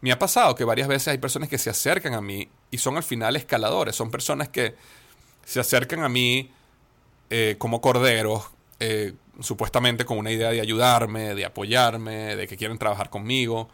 me 0.00 0.12
ha 0.12 0.18
pasado 0.18 0.54
que 0.54 0.64
varias 0.64 0.88
veces 0.88 1.08
hay 1.08 1.18
personas 1.18 1.48
que 1.48 1.58
se 1.58 1.70
acercan 1.70 2.14
a 2.14 2.20
mí 2.20 2.48
y 2.70 2.78
son 2.78 2.96
al 2.96 3.02
final 3.02 3.36
escaladores. 3.36 3.96
Son 3.96 4.10
personas 4.10 4.48
que 4.48 4.74
se 5.44 5.60
acercan 5.60 6.02
a 6.02 6.08
mí 6.08 6.50
eh, 7.28 7.56
como 7.58 7.80
corderos, 7.80 8.50
eh, 8.78 9.12
supuestamente 9.40 10.04
con 10.04 10.18
una 10.18 10.30
idea 10.30 10.50
de 10.50 10.60
ayudarme, 10.60 11.34
de 11.34 11.44
apoyarme, 11.44 12.36
de 12.36 12.46
que 12.48 12.56
quieren 12.56 12.78
trabajar 12.78 13.10
conmigo. 13.10 13.68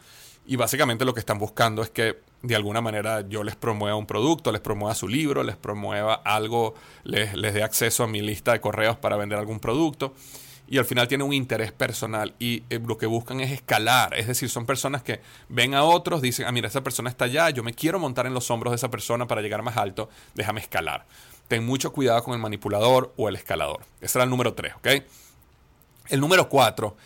Y 0.46 0.56
básicamente 0.56 1.04
lo 1.04 1.14
que 1.14 1.20
están 1.20 1.38
buscando 1.38 1.82
es 1.82 1.90
que 1.90 2.20
de 2.42 2.56
alguna 2.56 2.80
manera 2.80 3.26
yo 3.28 3.42
les 3.44 3.56
promueva 3.56 3.96
un 3.96 4.06
producto, 4.06 4.52
les 4.52 4.60
promueva 4.60 4.94
su 4.94 5.08
libro, 5.08 5.42
les 5.42 5.56
promueva 5.56 6.14
algo, 6.14 6.74
les, 7.04 7.34
les 7.34 7.54
dé 7.54 7.62
acceso 7.62 8.04
a 8.04 8.06
mi 8.06 8.20
lista 8.20 8.52
de 8.52 8.60
correos 8.60 8.96
para 8.96 9.16
vender 9.16 9.38
algún 9.38 9.60
producto. 9.60 10.14
Y 10.68 10.78
al 10.78 10.84
final 10.84 11.06
tienen 11.06 11.26
un 11.26 11.32
interés 11.32 11.72
personal 11.72 12.34
y 12.38 12.64
eh, 12.70 12.80
lo 12.84 12.98
que 12.98 13.06
buscan 13.06 13.40
es 13.40 13.52
escalar. 13.52 14.14
Es 14.14 14.26
decir, 14.26 14.48
son 14.48 14.66
personas 14.66 15.02
que 15.02 15.20
ven 15.48 15.74
a 15.74 15.84
otros, 15.84 16.22
dicen, 16.22 16.46
ah, 16.46 16.52
mira, 16.52 16.68
esa 16.68 16.82
persona 16.82 17.08
está 17.08 17.26
allá, 17.26 17.50
yo 17.50 17.62
me 17.62 17.72
quiero 17.72 17.98
montar 17.98 18.26
en 18.26 18.34
los 18.34 18.50
hombros 18.50 18.72
de 18.72 18.76
esa 18.76 18.90
persona 18.90 19.26
para 19.26 19.42
llegar 19.42 19.62
más 19.62 19.76
alto, 19.76 20.08
déjame 20.34 20.60
escalar. 20.60 21.06
Ten 21.48 21.64
mucho 21.64 21.92
cuidado 21.92 22.22
con 22.24 22.34
el 22.34 22.40
manipulador 22.40 23.12
o 23.16 23.28
el 23.28 23.36
escalador. 23.36 23.84
Ese 24.00 24.18
era 24.18 24.24
el 24.24 24.30
número 24.30 24.54
3, 24.54 24.74
¿ok? 24.74 24.88
El 26.08 26.20
número 26.20 26.48
4 26.48 26.96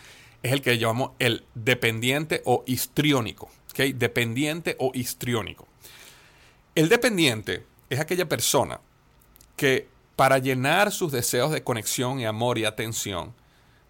es 0.42 0.52
el 0.52 0.62
que 0.62 0.78
llamamos 0.78 1.12
el 1.18 1.44
dependiente 1.54 2.42
o 2.44 2.64
histriónico. 2.66 3.50
¿ok? 3.70 3.94
Dependiente 3.94 4.76
o 4.78 4.90
histriónico. 4.94 5.66
El 6.74 6.88
dependiente 6.88 7.66
es 7.88 8.00
aquella 8.00 8.28
persona 8.28 8.80
que 9.56 9.88
para 10.16 10.38
llenar 10.38 10.92
sus 10.92 11.12
deseos 11.12 11.50
de 11.50 11.62
conexión 11.62 12.20
y 12.20 12.26
amor 12.26 12.58
y 12.58 12.64
atención 12.64 13.34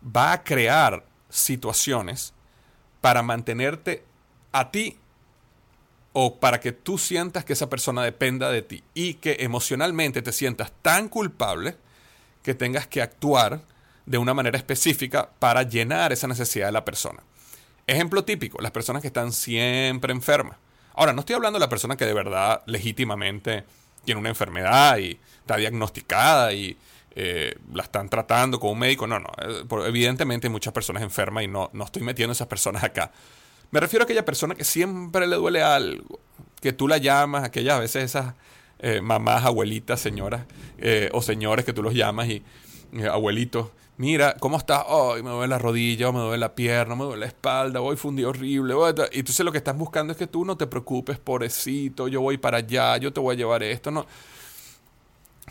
va 0.04 0.32
a 0.32 0.44
crear 0.44 1.04
situaciones 1.28 2.32
para 3.00 3.22
mantenerte 3.22 4.04
a 4.52 4.70
ti 4.70 4.98
o 6.12 6.40
para 6.40 6.60
que 6.60 6.72
tú 6.72 6.98
sientas 6.98 7.44
que 7.44 7.52
esa 7.52 7.70
persona 7.70 8.02
dependa 8.02 8.50
de 8.50 8.62
ti 8.62 8.82
y 8.94 9.14
que 9.14 9.36
emocionalmente 9.40 10.22
te 10.22 10.32
sientas 10.32 10.72
tan 10.82 11.08
culpable 11.08 11.76
que 12.42 12.54
tengas 12.54 12.86
que 12.86 13.02
actuar 13.02 13.60
de 14.06 14.18
una 14.18 14.34
manera 14.34 14.58
específica 14.58 15.30
para 15.38 15.62
llenar 15.62 16.12
esa 16.12 16.26
necesidad 16.26 16.66
de 16.66 16.72
la 16.72 16.84
persona. 16.84 17.22
Ejemplo 17.86 18.24
típico, 18.24 18.60
las 18.60 18.72
personas 18.72 19.02
que 19.02 19.08
están 19.08 19.32
siempre 19.32 20.12
enfermas. 20.12 20.56
Ahora, 20.94 21.12
no 21.12 21.20
estoy 21.20 21.36
hablando 21.36 21.58
de 21.58 21.64
la 21.64 21.68
persona 21.68 21.96
que 21.96 22.06
de 22.06 22.14
verdad 22.14 22.62
legítimamente 22.66 23.64
tiene 24.04 24.20
una 24.20 24.28
enfermedad 24.28 24.98
y 24.98 25.18
está 25.40 25.56
diagnosticada 25.56 26.52
y 26.52 26.76
eh, 27.12 27.56
la 27.72 27.82
están 27.82 28.08
tratando 28.08 28.60
con 28.60 28.70
un 28.70 28.78
médico. 28.78 29.06
No, 29.06 29.18
no. 29.18 29.28
Eh, 29.42 29.64
evidentemente 29.86 30.46
hay 30.46 30.52
muchas 30.52 30.72
personas 30.72 31.02
enfermas 31.02 31.44
y 31.44 31.48
no, 31.48 31.70
no 31.72 31.84
estoy 31.84 32.02
metiendo 32.02 32.32
a 32.32 32.34
esas 32.34 32.46
personas 32.46 32.84
acá. 32.84 33.12
Me 33.70 33.80
refiero 33.80 34.02
a 34.02 34.04
aquella 34.04 34.24
persona 34.24 34.54
que 34.54 34.64
siempre 34.64 35.26
le 35.26 35.36
duele 35.36 35.62
algo, 35.62 36.20
que 36.60 36.72
tú 36.72 36.88
la 36.88 36.98
llamas, 36.98 37.44
aquellas 37.44 37.78
veces 37.78 38.04
esas 38.04 38.34
eh, 38.80 39.00
mamás, 39.00 39.44
abuelitas, 39.44 40.00
señoras 40.00 40.44
o 41.12 41.22
señores 41.22 41.64
que 41.64 41.72
tú 41.72 41.82
los 41.82 41.94
llamas 41.94 42.28
y 42.28 42.42
abuelitos, 43.08 43.68
mira, 44.00 44.34
¿cómo 44.40 44.56
estás? 44.56 44.82
Hoy 44.88 45.22
me 45.22 45.28
duele 45.28 45.48
la 45.48 45.58
rodilla, 45.58 46.10
me 46.10 46.20
duele 46.20 46.38
la 46.38 46.54
pierna, 46.54 46.94
me 46.94 47.04
duele 47.04 47.20
la 47.20 47.26
espalda, 47.26 47.82
hoy 47.82 47.96
fue 47.96 48.08
un 48.08 48.16
día 48.16 48.28
horrible. 48.28 48.74
Y 49.12 49.18
entonces 49.18 49.44
lo 49.44 49.52
que 49.52 49.58
estás 49.58 49.76
buscando 49.76 50.12
es 50.12 50.16
que 50.16 50.26
tú 50.26 50.44
no 50.46 50.56
te 50.56 50.66
preocupes, 50.66 51.18
pobrecito, 51.18 52.08
yo 52.08 52.22
voy 52.22 52.38
para 52.38 52.58
allá, 52.58 52.96
yo 52.96 53.12
te 53.12 53.20
voy 53.20 53.34
a 53.34 53.36
llevar 53.36 53.62
esto, 53.62 53.90
¿no? 53.90 54.06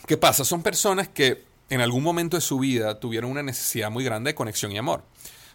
¿Qué 0.04 0.16
pasa? 0.16 0.44
Son 0.44 0.64
personas 0.64 1.08
que 1.08 1.49
en 1.70 1.80
algún 1.80 2.02
momento 2.02 2.36
de 2.36 2.40
su 2.40 2.58
vida 2.58 3.00
tuvieron 3.00 3.30
una 3.30 3.42
necesidad 3.42 3.90
muy 3.90 4.04
grande 4.04 4.30
de 4.30 4.34
conexión 4.34 4.72
y 4.72 4.78
amor, 4.78 5.04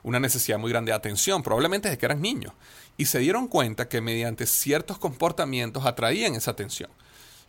una 0.02 0.20
necesidad 0.20 0.58
muy 0.58 0.72
grande 0.72 0.92
de 0.92 0.96
atención, 0.96 1.44
probablemente 1.44 1.90
desde 1.90 2.00
que 2.00 2.06
eran 2.06 2.22
niños, 2.22 2.54
y 2.98 3.06
se 3.06 3.20
dieron 3.20 3.48
cuenta 3.48 3.90
que 3.90 4.02
mediante 4.02 4.46
ciertos 4.46 4.98
comportamientos 4.98 5.86
atraían 5.86 6.36
esa 6.36 6.52
atención. 6.52 6.90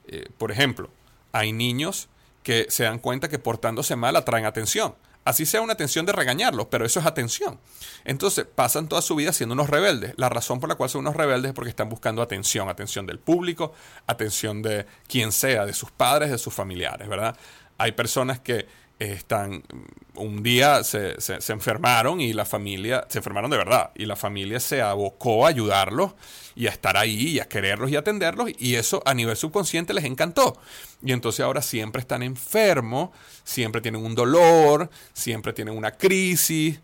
Eh, 0.09 0.29
por 0.37 0.51
ejemplo, 0.51 0.91
hay 1.33 1.53
niños 1.53 2.09
que 2.43 2.67
se 2.69 2.85
dan 2.85 2.99
cuenta 2.99 3.29
que 3.29 3.39
portándose 3.39 3.97
mal 3.97 4.17
atraen 4.17 4.47
atención. 4.47 4.95
Así 5.25 5.45
sea 5.45 5.61
una 5.61 5.73
atención 5.73 6.07
de 6.07 6.13
regañarlos, 6.13 6.69
pero 6.71 6.87
eso 6.87 7.01
es 7.01 7.07
atención. 7.07 7.59
Entonces 8.05 8.47
pasan 8.47 8.89
toda 8.89 9.03
su 9.03 9.17
vida 9.17 9.33
siendo 9.33 9.55
unos 9.55 9.69
rebeldes. 9.69 10.15
La 10.17 10.29
razón 10.29 10.61
por 10.61 10.69
la 10.69 10.77
cual 10.77 10.89
son 10.89 11.01
unos 11.01 11.17
rebeldes 11.17 11.49
es 11.49 11.55
porque 11.55 11.71
están 11.71 11.89
buscando 11.89 12.23
atención, 12.23 12.69
atención 12.69 13.07
del 13.07 13.19
público, 13.19 13.73
atención 14.07 14.63
de 14.63 14.87
quien 15.09 15.33
sea, 15.33 15.67
de 15.67 15.73
sus 15.73 15.91
padres, 15.91 16.31
de 16.31 16.39
sus 16.39 16.55
familiares, 16.55 17.09
¿verdad? 17.09 17.37
Hay 17.79 17.93
personas 17.93 18.41
que 18.41 18.67
están 18.99 19.63
un 20.15 20.43
día 20.43 20.83
se, 20.83 21.21
se, 21.21 21.53
enfermaron 21.53 22.23
y 22.23 22.33
la 22.33 22.47
familia 22.47 23.05
se 23.11 23.19
enfermaron 23.19 23.51
de 23.51 23.59
verdad 23.59 23.91
y 23.95 24.07
la 24.07 24.17
familia 24.17 24.59
se 24.59 24.81
abocó 24.81 25.45
a 25.45 25.51
ayudarlos 25.51 26.15
y 26.55 26.67
a 26.67 26.71
estar 26.71 26.97
ahí 26.97 27.29
y 27.29 27.41
a 27.41 27.47
quererlos 27.47 27.91
y 27.91 27.97
atenderlos 27.97 28.51
y 28.59 28.77
eso 28.77 29.03
a 29.05 29.13
nivel 29.13 29.37
subconsciente 29.37 29.93
les 29.93 30.05
encantó. 30.05 30.59
Y 31.03 31.13
entonces 31.13 31.41
ahora 31.45 31.61
siempre 31.61 32.01
están 32.01 32.23
enfermos 32.23 33.11
siempre 33.45 33.83
tienen 33.83 34.03
un 34.03 34.15
dolor 34.15 34.89
siempre 35.13 35.53
tienen 35.53 35.77
una 35.77 35.91
crisis 35.91 36.81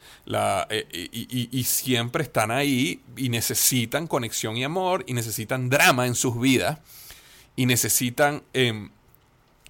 eh, 0.69 1.09
y, 1.11 1.59
y, 1.59 1.65
siempre 1.65 2.25
están 2.25 2.51
ahí 2.51 3.01
y 3.17 3.31
necesitan 3.31 4.07
conexión 4.07 4.59
y 4.59 4.65
amor 4.65 5.03
y 5.07 5.15
necesitan 5.15 5.71
drama 5.71 6.07
en 6.07 6.15
sus 6.15 6.39
vidas 6.39 6.79
y 7.57 7.65
necesitan 7.65 8.43
em, 8.53 8.91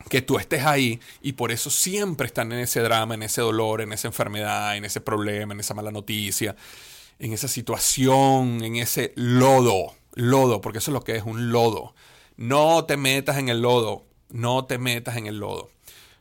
que 0.09 0.23
tú 0.23 0.39
estés 0.39 0.65
ahí 0.65 1.01
y 1.21 1.33
por 1.33 1.53
eso 1.53 1.71
siempre 1.71 2.27
están 2.27 2.53
en 2.53 2.61
ese 2.61 2.81
drama, 2.81 3.15
en 3.15 3.23
ese 3.23 3.41
dolor, 3.41 3.81
en 3.81 3.93
esa 3.93 4.09
enfermedad, 4.09 4.77
en 4.77 4.85
ese 4.85 5.01
problema, 5.01 5.55
en 5.55 5.61
esa 5.61 5.75
mala 5.75 5.91
noticia, 5.91 6.57
en 7.19 7.33
esa 7.33 7.49
situación, 7.49 8.63
en 8.63 8.77
ese 8.77 9.13
lodo, 9.17 9.95
lodo, 10.15 10.61
porque 10.61 10.79
eso 10.79 10.91
es 10.91 10.95
lo 10.95 11.05
que 11.05 11.17
es 11.17 11.25
un 11.25 11.53
lodo. 11.53 11.95
No 12.37 12.85
te 12.85 12.97
metas 12.97 13.39
en 13.39 13.49
el 13.49 13.63
lodo, 13.63 14.07
no 14.31 14.65
te 14.65 14.79
metas 14.79 15.17
en 15.17 15.27
el 15.27 15.39
lodo. 15.39 15.71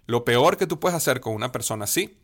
Lo 0.06 0.26
peor 0.26 0.58
que 0.58 0.68
tú 0.68 0.80
puedes 0.80 0.96
hacer 0.96 1.22
con 1.22 1.34
una 1.34 1.52
persona 1.52 1.86
así 1.86 2.18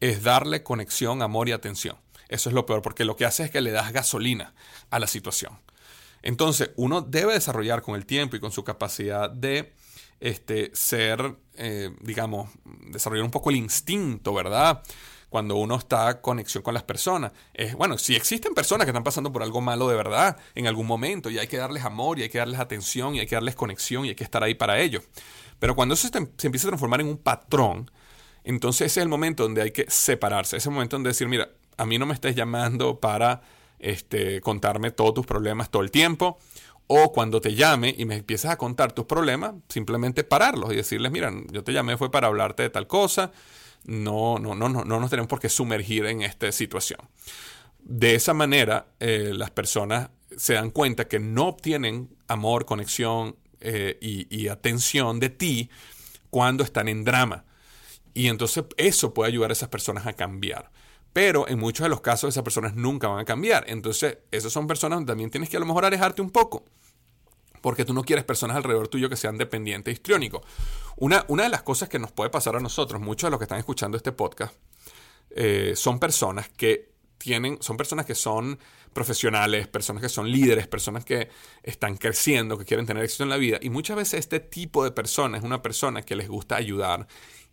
es 0.00 0.22
darle 0.22 0.62
conexión, 0.62 1.22
amor 1.22 1.48
y 1.48 1.52
atención. 1.52 1.96
Eso 2.28 2.48
es 2.48 2.54
lo 2.54 2.66
peor, 2.66 2.82
porque 2.82 3.04
lo 3.04 3.16
que 3.16 3.24
hace 3.24 3.44
es 3.44 3.50
que 3.50 3.60
le 3.60 3.70
das 3.70 3.92
gasolina 3.92 4.54
a 4.90 4.98
la 4.98 5.06
situación. 5.06 5.58
Entonces, 6.22 6.70
uno 6.76 7.00
debe 7.00 7.32
desarrollar 7.32 7.82
con 7.82 7.94
el 7.94 8.06
tiempo 8.06 8.36
y 8.36 8.40
con 8.40 8.52
su 8.52 8.64
capacidad 8.64 9.30
de 9.30 9.72
este, 10.20 10.70
ser, 10.74 11.34
eh, 11.56 11.90
digamos, 12.00 12.50
desarrollar 12.86 13.24
un 13.24 13.30
poco 13.30 13.50
el 13.50 13.56
instinto, 13.56 14.34
¿verdad? 14.34 14.82
Cuando 15.30 15.56
uno 15.56 15.76
está 15.76 16.10
en 16.10 16.16
conexión 16.18 16.62
con 16.62 16.74
las 16.74 16.82
personas. 16.82 17.32
Bueno, 17.76 17.98
si 17.98 18.16
existen 18.16 18.52
personas 18.52 18.84
que 18.84 18.90
están 18.90 19.04
pasando 19.04 19.32
por 19.32 19.42
algo 19.42 19.60
malo 19.60 19.88
de 19.88 19.96
verdad 19.96 20.36
en 20.56 20.66
algún 20.66 20.86
momento 20.86 21.30
y 21.30 21.38
hay 21.38 21.46
que 21.46 21.56
darles 21.56 21.84
amor 21.84 22.18
y 22.18 22.22
hay 22.22 22.28
que 22.28 22.38
darles 22.38 22.58
atención 22.58 23.14
y 23.14 23.20
hay 23.20 23.26
que 23.26 23.36
darles 23.36 23.54
conexión 23.54 24.04
y 24.04 24.08
hay 24.08 24.14
que 24.16 24.24
estar 24.24 24.42
ahí 24.42 24.54
para 24.54 24.80
ellos. 24.80 25.04
Pero 25.60 25.76
cuando 25.76 25.94
eso 25.94 26.08
se, 26.08 26.18
empieza 26.18 26.66
a 26.66 26.70
transformar 26.70 27.00
en 27.00 27.08
un 27.08 27.18
patrón, 27.18 27.90
entonces 28.42 28.86
ese 28.86 29.00
es 29.00 29.04
el 29.04 29.08
momento 29.08 29.44
donde 29.44 29.62
hay 29.62 29.70
que 29.70 29.84
separarse. 29.88 30.56
Ese 30.56 30.70
momento 30.70 30.96
donde 30.96 31.10
decir, 31.10 31.28
mira, 31.28 31.50
a 31.76 31.86
mí 31.86 31.98
no 31.98 32.06
me 32.06 32.14
estés 32.14 32.34
llamando 32.34 32.98
para 32.98 33.42
este, 33.78 34.40
contarme 34.40 34.90
todos 34.90 35.14
tus 35.14 35.26
problemas 35.26 35.70
todo 35.70 35.82
el 35.82 35.90
tiempo 35.90 36.38
o 36.92 37.12
cuando 37.12 37.40
te 37.40 37.54
llame 37.54 37.94
y 37.96 38.04
me 38.04 38.16
empiezas 38.16 38.50
a 38.50 38.58
contar 38.58 38.90
tus 38.90 39.04
problemas, 39.04 39.54
simplemente 39.68 40.24
pararlos 40.24 40.72
y 40.72 40.76
decirles, 40.76 41.12
mira, 41.12 41.32
yo 41.52 41.62
te 41.62 41.72
llamé 41.72 41.96
fue 41.96 42.10
para 42.10 42.26
hablarte 42.26 42.64
de 42.64 42.70
tal 42.70 42.88
cosa, 42.88 43.30
no, 43.84 44.40
no, 44.40 44.56
no, 44.56 44.68
no, 44.68 44.84
no 44.84 44.98
nos 44.98 45.08
tenemos 45.08 45.28
por 45.28 45.38
qué 45.38 45.48
sumergir 45.48 46.06
en 46.06 46.22
esta 46.22 46.50
situación. 46.50 46.98
De 47.78 48.16
esa 48.16 48.34
manera, 48.34 48.88
eh, 48.98 49.30
las 49.32 49.52
personas 49.52 50.10
se 50.36 50.54
dan 50.54 50.70
cuenta 50.70 51.06
que 51.06 51.20
no 51.20 51.46
obtienen 51.46 52.10
amor, 52.26 52.66
conexión 52.66 53.36
eh, 53.60 53.96
y, 54.00 54.48
atención 54.48 55.20
de 55.20 55.30
ti 55.30 55.70
cuando 56.28 56.64
están 56.64 56.88
en 56.88 57.04
drama. 57.04 57.44
Y 58.14 58.26
entonces 58.26 58.64
eso 58.78 59.14
puede 59.14 59.30
ayudar 59.30 59.50
a 59.50 59.52
esas 59.52 59.68
personas 59.68 60.08
a 60.08 60.14
cambiar. 60.14 60.72
Pero 61.12 61.46
en 61.46 61.60
muchos 61.60 61.84
de 61.84 61.88
los 61.88 62.00
casos 62.00 62.34
esas 62.34 62.42
personas 62.42 62.74
nunca 62.74 63.06
van 63.06 63.20
a 63.20 63.24
cambiar. 63.24 63.64
Entonces, 63.68 64.18
esas 64.32 64.52
son 64.52 64.66
personas 64.66 64.96
donde 64.96 65.12
también 65.12 65.30
tienes 65.30 65.48
que 65.48 65.56
a 65.56 65.60
lo 65.60 65.66
mejor 65.66 65.84
alejarte 65.84 66.20
un 66.20 66.30
poco 66.30 66.64
porque 67.60 67.84
tú 67.84 67.94
no 67.94 68.02
quieres 68.02 68.24
personas 68.24 68.56
alrededor 68.56 68.88
tuyo 68.88 69.08
que 69.08 69.16
sean 69.16 69.38
dependientes 69.38 69.94
histriónicos. 69.94 70.42
Una, 70.96 71.24
una 71.28 71.44
de 71.44 71.48
las 71.48 71.62
cosas 71.62 71.88
que 71.88 71.98
nos 71.98 72.12
puede 72.12 72.30
pasar 72.30 72.56
a 72.56 72.60
nosotros, 72.60 73.00
muchos 73.00 73.28
de 73.28 73.30
los 73.30 73.38
que 73.38 73.44
están 73.44 73.58
escuchando 73.58 73.96
este 73.96 74.12
podcast, 74.12 74.54
eh, 75.30 75.74
son 75.76 75.98
personas 75.98 76.48
que 76.48 76.90
tienen, 77.18 77.58
son 77.60 77.76
personas 77.76 78.06
que 78.06 78.14
son 78.14 78.58
profesionales, 78.92 79.68
personas 79.68 80.02
que 80.02 80.08
son 80.08 80.30
líderes, 80.30 80.66
personas 80.66 81.04
que 81.04 81.28
están 81.62 81.96
creciendo, 81.96 82.58
que 82.58 82.64
quieren 82.64 82.86
tener 82.86 83.04
éxito 83.04 83.22
en 83.22 83.30
la 83.30 83.36
vida. 83.36 83.58
Y 83.60 83.70
muchas 83.70 83.96
veces 83.96 84.20
este 84.20 84.40
tipo 84.40 84.82
de 84.82 84.90
persona 84.90 85.38
es 85.38 85.44
una 85.44 85.62
persona 85.62 86.02
que 86.02 86.16
les 86.16 86.28
gusta 86.28 86.56
ayudar 86.56 87.06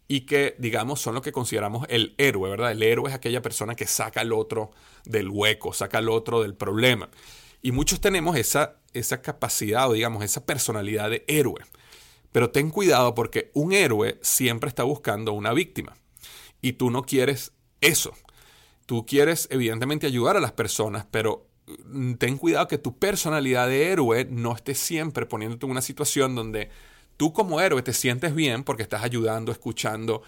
y 0.08 0.22
que, 0.22 0.56
digamos, 0.58 1.02
son 1.02 1.16
lo 1.16 1.22
que 1.22 1.32
consideramos 1.32 1.86
el 1.90 2.16
héroe, 2.18 2.50
¿verdad? 2.50 2.72
El 2.72 2.82
héroe 2.82 3.10
es 3.10 3.16
aquella 3.16 3.42
persona 3.42 3.76
que 3.76 3.86
saca 3.86 4.22
al 4.22 4.32
otro 4.32 4.72
del 5.04 5.30
hueco, 5.30 5.74
saca 5.74 5.98
al 5.98 6.10
otro 6.10 6.42
del 6.42 6.56
problema. 6.56 7.10
Y 7.68 7.74
muchos 7.74 8.00
tenemos 8.00 8.38
esa, 8.38 8.78
esa 8.94 9.22
capacidad 9.22 9.90
o 9.90 9.92
digamos 9.92 10.24
esa 10.24 10.46
personalidad 10.46 11.10
de 11.10 11.26
héroe. 11.28 11.60
Pero 12.32 12.50
ten 12.50 12.70
cuidado 12.70 13.14
porque 13.14 13.52
un 13.54 13.74
héroe 13.74 14.18
siempre 14.22 14.70
está 14.70 14.84
buscando 14.84 15.34
una 15.34 15.52
víctima. 15.52 15.98
Y 16.62 16.74
tú 16.74 16.92
no 16.92 17.02
quieres 17.02 17.52
eso. 17.82 18.14
Tú 18.86 19.06
quieres 19.06 19.50
evidentemente 19.52 20.08
ayudar 20.08 20.38
a 20.38 20.40
las 20.40 20.54
personas, 20.54 21.08
pero 21.12 21.46
mm, 21.88 22.14
ten 22.14 22.38
cuidado 22.38 22.70
que 22.70 22.78
tu 22.78 22.98
personalidad 22.98 23.68
de 23.68 23.92
héroe 23.92 24.24
no 24.32 24.56
esté 24.56 24.74
siempre 24.74 25.26
poniéndote 25.26 25.66
en 25.66 25.74
una 25.74 25.82
situación 25.82 26.36
donde 26.36 26.70
tú 27.18 27.34
como 27.34 27.60
héroe 27.60 27.82
te 27.82 27.92
sientes 27.92 28.34
bien 28.34 28.64
porque 28.64 28.84
estás 28.84 29.04
ayudando, 29.04 29.52
escuchando, 29.52 30.24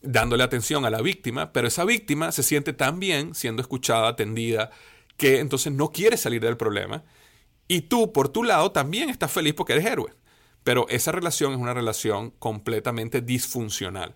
dándole 0.00 0.42
atención 0.42 0.86
a 0.86 0.90
la 0.90 1.02
víctima, 1.02 1.52
pero 1.52 1.68
esa 1.68 1.84
víctima 1.84 2.32
se 2.32 2.42
siente 2.42 2.72
tan 2.72 2.98
bien 2.98 3.34
siendo 3.34 3.60
escuchada, 3.60 4.08
atendida, 4.08 4.70
que 5.18 5.40
entonces 5.40 5.72
no 5.72 5.92
quiere 5.92 6.16
salir 6.16 6.40
del 6.40 6.56
problema. 6.56 7.04
Y 7.66 7.82
tú, 7.82 8.14
por 8.14 8.30
tu 8.30 8.42
lado, 8.44 8.72
también 8.72 9.10
estás 9.10 9.30
feliz 9.30 9.52
porque 9.52 9.74
eres 9.74 9.84
héroe. 9.84 10.14
Pero 10.64 10.88
esa 10.88 11.12
relación 11.12 11.52
es 11.52 11.58
una 11.58 11.74
relación 11.74 12.30
completamente 12.38 13.20
disfuncional. 13.20 14.14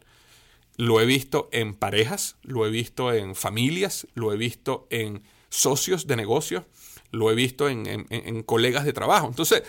Lo 0.77 1.01
he 1.01 1.05
visto 1.05 1.51
en 1.53 1.75
parejas, 1.75 2.37
lo 2.43 2.67
he 2.67 2.71
visto 2.71 3.13
en 3.13 3.35
familias, 3.35 4.07
lo 4.15 4.33
he 4.33 4.37
visto 4.39 4.87
en 4.89 5.23
socios 5.51 6.07
de 6.07 6.17
negocios, 6.17 6.65
lo 7.11 7.31
he 7.31 7.35
visto 7.35 7.69
en, 7.69 8.43
colegas 8.45 8.85
de 8.85 8.95
trabajo. 8.95 9.27
Entonces, 9.27 9.65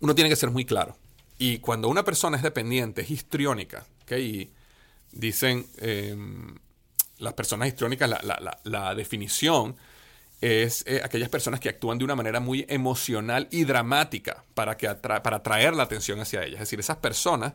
uno 0.00 0.14
tiene 0.14 0.28
que 0.28 0.36
ser 0.36 0.50
muy 0.50 0.66
claro. 0.66 0.96
Y 1.38 1.58
cuando 1.58 1.88
una 1.88 2.04
persona 2.04 2.36
es 2.36 2.42
dependiente, 2.42 3.00
es 3.00 3.10
histriónica, 3.10 3.86
y 4.10 4.50
dicen 5.12 5.66
em, 5.78 6.56
las 7.18 7.34
personas 7.34 7.68
histriónicas, 7.68 8.10
la, 8.64 8.94
definición 8.94 9.76
es 10.40 10.84
eh, 10.86 11.00
aquellas 11.04 11.28
personas 11.28 11.60
que 11.60 11.68
actúan 11.68 11.98
de 11.98 12.04
una 12.04 12.16
manera 12.16 12.40
muy 12.40 12.64
emocional 12.68 13.48
y 13.50 13.64
dramática 13.64 14.44
para, 14.54 14.76
que 14.76 14.88
para 14.94 15.36
atraer 15.36 15.74
la 15.74 15.82
atención 15.82 16.20
hacia 16.20 16.42
ellas. 16.42 16.54
Es 16.54 16.60
decir, 16.60 16.80
esas 16.80 16.96
personas 16.96 17.54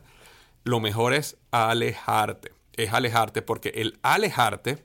lo 0.64 0.80
mejor 0.80 1.14
es 1.14 1.36
alejarte. 1.50 2.52
Es 2.74 2.92
alejarte 2.92 3.42
porque 3.42 3.70
el 3.70 3.98
alejarte, 4.02 4.84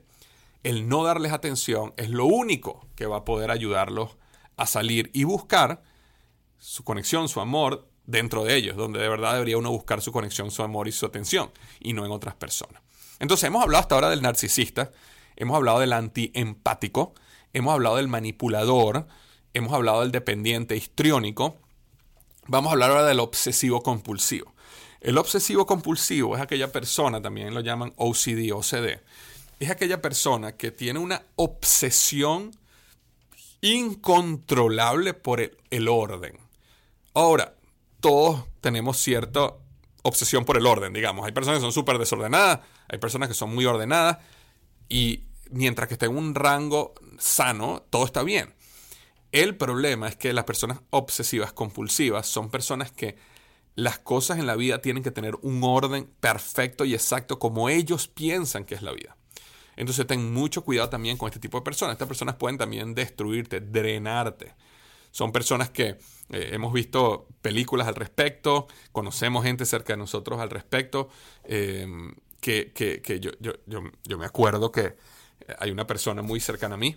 el 0.62 0.88
no 0.88 1.04
darles 1.04 1.32
atención, 1.32 1.92
es 1.96 2.08
lo 2.08 2.24
único 2.24 2.88
que 2.96 3.06
va 3.06 3.18
a 3.18 3.24
poder 3.24 3.50
ayudarlos 3.50 4.16
a 4.56 4.66
salir 4.66 5.10
y 5.12 5.24
buscar 5.24 5.82
su 6.58 6.84
conexión, 6.84 7.28
su 7.28 7.40
amor 7.40 7.88
dentro 8.06 8.44
de 8.44 8.56
ellos, 8.56 8.76
donde 8.76 9.00
de 9.00 9.08
verdad 9.08 9.34
debería 9.34 9.58
uno 9.58 9.70
buscar 9.70 10.00
su 10.00 10.12
conexión, 10.12 10.50
su 10.50 10.62
amor 10.62 10.88
y 10.88 10.92
su 10.92 11.06
atención, 11.06 11.50
y 11.80 11.92
no 11.92 12.04
en 12.04 12.12
otras 12.12 12.34
personas. 12.34 12.82
Entonces, 13.18 13.44
hemos 13.44 13.62
hablado 13.62 13.82
hasta 13.82 13.94
ahora 13.94 14.10
del 14.10 14.22
narcisista, 14.22 14.90
hemos 15.36 15.56
hablado 15.56 15.80
del 15.80 15.92
antiempático, 15.92 17.14
hemos 17.52 17.72
hablado 17.74 17.96
del 17.96 18.08
manipulador, 18.08 19.06
hemos 19.54 19.72
hablado 19.72 20.00
del 20.00 20.12
dependiente 20.12 20.76
histriónico, 20.76 21.56
vamos 22.46 22.70
a 22.70 22.72
hablar 22.72 22.90
ahora 22.90 23.04
del 23.04 23.20
obsesivo 23.20 23.82
compulsivo. 23.82 24.52
El 25.00 25.18
obsesivo 25.18 25.66
compulsivo 25.66 26.36
es 26.36 26.42
aquella 26.42 26.70
persona, 26.70 27.20
también 27.20 27.54
lo 27.54 27.60
llaman 27.60 27.92
OCD, 27.96 28.52
OCD, 28.52 29.00
es 29.58 29.70
aquella 29.70 30.00
persona 30.00 30.56
que 30.56 30.70
tiene 30.70 30.98
una 30.98 31.22
obsesión 31.36 32.52
incontrolable 33.60 35.14
por 35.14 35.40
el, 35.40 35.88
orden. 35.88 36.36
Ahora, 37.14 37.54
todos 38.00 38.44
tenemos 38.60 38.98
cierta 38.98 39.54
obsesión 40.02 40.44
por 40.44 40.56
el 40.56 40.66
orden, 40.66 40.92
digamos. 40.92 41.24
Hay 41.24 41.32
personas 41.32 41.58
que 41.58 41.62
son 41.62 41.72
súper 41.72 41.98
desordenadas, 41.98 42.60
hay 42.88 42.98
personas 42.98 43.28
que 43.28 43.34
son 43.34 43.54
muy 43.54 43.64
ordenadas 43.64 44.18
y 44.88 45.22
mientras 45.52 45.88
que 45.88 45.94
esté 45.94 46.06
en 46.06 46.16
un 46.16 46.34
rango 46.34 46.94
sano, 47.18 47.84
todo 47.90 48.04
está 48.04 48.22
bien. 48.22 48.54
El 49.30 49.56
problema 49.56 50.08
es 50.08 50.16
que 50.16 50.32
las 50.32 50.44
personas 50.44 50.80
obsesivas 50.90 51.52
compulsivas 51.52 52.26
son 52.26 52.50
personas 52.50 52.92
que 52.92 53.16
las 53.74 53.98
cosas 53.98 54.38
en 54.38 54.46
la 54.46 54.56
vida 54.56 54.82
tienen 54.82 55.02
que 55.02 55.10
tener 55.10 55.34
un 55.42 55.62
orden 55.64 56.10
perfecto 56.20 56.84
y 56.84 56.94
exacto 56.94 57.38
como 57.38 57.68
ellos 57.68 58.08
piensan 58.08 58.64
que 58.64 58.74
es 58.74 58.82
la 58.82 58.92
vida. 58.92 59.16
Entonces 59.76 60.06
ten 60.06 60.32
mucho 60.32 60.62
cuidado 60.64 60.90
también 60.90 61.16
con 61.16 61.28
este 61.28 61.40
tipo 61.40 61.58
de 61.58 61.64
personas. 61.64 61.94
Estas 61.94 62.08
personas 62.08 62.36
pueden 62.36 62.58
también 62.58 62.94
destruirte, 62.94 63.60
drenarte. 63.60 64.54
Son 65.10 65.32
personas 65.32 65.70
que 65.70 65.98
eh, 66.30 66.50
hemos 66.52 66.72
visto 66.72 67.26
películas 67.40 67.86
al 67.86 67.94
respecto, 67.94 68.66
conocemos 68.92 69.44
gente 69.44 69.64
cerca 69.66 69.94
de 69.94 69.98
nosotros 69.98 70.40
al 70.40 70.50
respecto, 70.50 71.08
eh, 71.44 71.86
que, 72.40 72.72
que, 72.72 73.20
yo, 73.20 73.30
yo, 73.38 73.52
yo, 74.04 74.18
me 74.18 74.26
acuerdo 74.26 74.72
que 74.72 74.96
hay 75.58 75.70
una 75.70 75.86
persona 75.86 76.22
muy 76.22 76.40
cercana 76.40 76.74
a 76.74 76.78
mí 76.78 76.96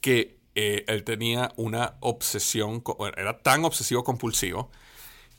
que 0.00 0.38
eh, 0.54 0.84
él 0.88 1.04
tenía 1.04 1.52
una 1.56 1.96
obsesión, 2.00 2.82
era 3.16 3.38
tan 3.38 3.64
obsesivo 3.64 4.04
compulsivo, 4.04 4.70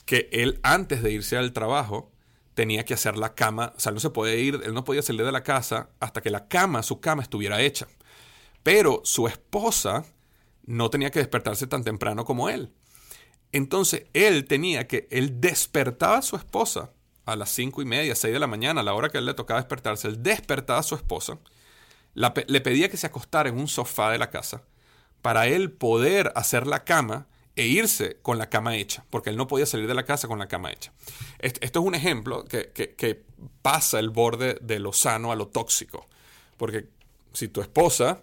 que 0.06 0.30
él 0.32 0.60
antes 0.64 1.04
de 1.04 1.12
irse 1.12 1.38
al 1.38 1.54
trabajo 1.54 2.12
tenía 2.54 2.86
que 2.86 2.94
hacer 2.94 3.18
la 3.18 3.36
cama, 3.36 3.74
o 3.76 3.80
sea, 3.80 3.92
no 3.92 4.00
se 4.00 4.10
puede 4.10 4.40
ir, 4.40 4.62
él 4.64 4.74
no 4.74 4.84
podía 4.84 5.02
salir 5.02 5.26
de 5.26 5.32
la 5.32 5.44
casa 5.44 5.90
hasta 6.00 6.22
que 6.22 6.30
la 6.30 6.48
cama, 6.48 6.82
su 6.84 7.00
cama 7.00 7.22
estuviera 7.22 7.62
hecha. 7.62 7.88
Pero 8.64 9.02
su 9.04 9.28
esposa 9.28 10.06
no 10.66 10.90
tenía 10.90 11.12
que 11.12 11.20
despertarse 11.20 11.68
tan 11.68 11.84
temprano 11.84 12.26
como 12.26 12.50
él. 12.50 12.74
Entonces 13.52 14.06
él 14.14 14.46
tenía 14.46 14.88
que, 14.88 15.08
él 15.12 15.40
despertaba 15.40 16.18
a 16.18 16.22
su 16.22 16.36
esposa 16.36 16.92
a 17.26 17.36
las 17.36 17.50
cinco 17.50 17.82
y 17.82 17.86
media, 17.86 18.16
seis 18.16 18.34
de 18.34 18.40
la 18.40 18.48
mañana, 18.48 18.82
a 18.82 18.84
la 18.84 18.94
hora 18.94 19.10
que 19.10 19.18
él 19.18 19.26
le 19.26 19.34
tocaba 19.34 19.60
despertarse, 19.60 20.08
él 20.08 20.24
despertaba 20.24 20.80
a 20.80 20.84
su 20.84 20.96
esposa, 20.96 21.38
le 22.18 22.62
pedía 22.62 22.90
que 22.90 22.98
se 22.98 23.08
acostara 23.08 23.50
en 23.50 23.60
un 23.60 23.68
sofá 23.68 24.12
de 24.12 24.18
la 24.18 24.32
casa 24.32 24.64
para 25.22 25.48
él 25.48 25.72
poder 25.72 26.32
hacer 26.36 26.66
la 26.66 26.84
cama 26.84 27.28
e 27.56 27.66
irse 27.66 28.18
con 28.22 28.38
la 28.38 28.50
cama 28.50 28.76
hecha, 28.76 29.04
porque 29.10 29.30
él 29.30 29.38
no 29.38 29.48
podía 29.48 29.66
salir 29.66 29.88
de 29.88 29.94
la 29.94 30.06
casa 30.06 30.28
con 30.28 30.40
la 30.40 30.48
cama 30.48 30.72
hecha. 30.72 30.94
Esto 31.40 31.80
es 31.80 31.86
un 31.86 31.96
ejemplo 31.96 32.46
que, 32.46 33.24
pasa 33.62 34.00
el 34.00 34.10
borde 34.10 34.58
de 34.62 34.80
lo 34.80 34.94
sano 34.94 35.32
a 35.32 35.36
lo 35.36 35.48
tóxico, 35.48 36.08
porque 36.56 36.88
si 37.34 37.48
tu 37.48 37.62
esposa 37.62 38.22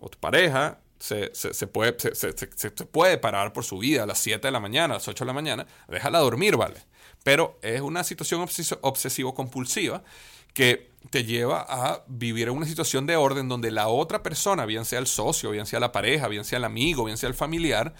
o 0.00 0.08
tu 0.08 0.18
pareja 0.18 0.80
se, 0.98 1.30
puede, 1.66 1.96
se, 2.14 2.70
puede 2.70 3.18
parar 3.18 3.52
por 3.52 3.64
su 3.64 3.78
vida 3.78 4.02
a 4.02 4.06
las 4.06 4.18
7 4.18 4.48
de 4.48 4.52
la 4.52 4.60
mañana, 4.60 4.94
a 4.94 4.96
las 4.96 5.08
8 5.08 5.24
de 5.24 5.26
la 5.26 5.32
mañana, 5.32 5.66
déjala 5.88 6.18
dormir, 6.18 6.56
¿vale? 6.56 6.82
Pero 7.22 7.58
es 7.62 7.80
una 7.80 8.02
situación 8.02 8.40
obsesivo-compulsiva 8.40 10.02
que 10.52 10.89
te 11.08 11.24
lleva 11.24 11.64
a 11.66 12.04
vivir 12.08 12.48
en 12.48 12.56
una 12.56 12.66
situación 12.66 13.06
de 13.06 13.16
orden 13.16 13.48
donde 13.48 13.70
la 13.70 13.88
otra 13.88 14.22
persona, 14.22 14.66
bien 14.66 14.84
sea 14.84 14.98
el 14.98 15.06
socio, 15.06 15.50
bien 15.50 15.66
sea 15.66 15.80
la 15.80 15.92
pareja, 15.92 16.28
bien 16.28 16.44
sea 16.44 16.58
el 16.58 16.64
amigo, 16.64 17.04
bien 17.04 17.16
sea 17.16 17.28
el 17.28 17.34
familiar, 17.34 17.94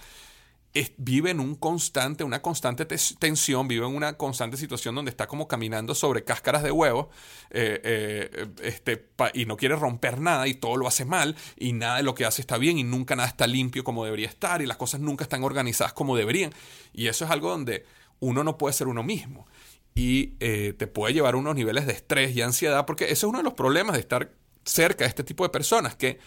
vive 0.98 1.30
en 1.30 1.40
un 1.40 1.56
constante, 1.56 2.22
una 2.22 2.42
constante 2.42 2.84
tensión, 2.86 3.66
vive 3.66 3.86
en 3.86 3.94
una 3.94 4.16
constante 4.16 4.56
situación 4.56 4.94
donde 4.94 5.10
está 5.10 5.26
como 5.26 5.48
caminando 5.48 5.94
sobre 5.94 6.22
cáscaras 6.22 6.62
de 6.62 6.70
huevo 6.70 7.10
eh, 7.50 7.80
eh, 7.82 8.46
este, 8.62 9.08
y 9.34 9.46
no 9.46 9.56
quiere 9.56 9.74
romper 9.74 10.20
nada 10.20 10.46
y 10.46 10.54
todo 10.54 10.76
lo 10.76 10.86
hace 10.86 11.04
mal 11.04 11.36
y 11.56 11.72
nada 11.72 11.96
de 11.96 12.02
lo 12.04 12.14
que 12.14 12.24
hace 12.24 12.40
está 12.40 12.56
bien 12.56 12.78
y 12.78 12.84
nunca 12.84 13.16
nada 13.16 13.28
está 13.28 13.48
limpio 13.48 13.82
como 13.82 14.04
debería 14.04 14.28
estar 14.28 14.62
y 14.62 14.66
las 14.66 14.76
cosas 14.76 15.00
nunca 15.00 15.24
están 15.24 15.42
organizadas 15.42 15.92
como 15.92 16.16
deberían. 16.16 16.52
Y 16.92 17.08
eso 17.08 17.24
es 17.24 17.30
algo 17.32 17.50
donde 17.50 17.84
uno 18.20 18.44
no 18.44 18.56
puede 18.56 18.72
ser 18.72 18.86
uno 18.86 19.02
mismo 19.02 19.46
y 19.94 20.34
eh, 20.40 20.74
te 20.76 20.86
puede 20.86 21.14
llevar 21.14 21.34
a 21.34 21.36
unos 21.36 21.54
niveles 21.54 21.86
de 21.86 21.92
estrés 21.92 22.34
y 22.34 22.42
ansiedad 22.42 22.86
porque 22.86 23.04
ese 23.04 23.12
es 23.14 23.24
uno 23.24 23.38
de 23.38 23.44
los 23.44 23.54
problemas 23.54 23.94
de 23.94 24.00
estar 24.00 24.32
cerca 24.64 25.04
de 25.04 25.08
este 25.08 25.24
tipo 25.24 25.44
de 25.44 25.50
personas 25.50 25.96
que 25.96 26.18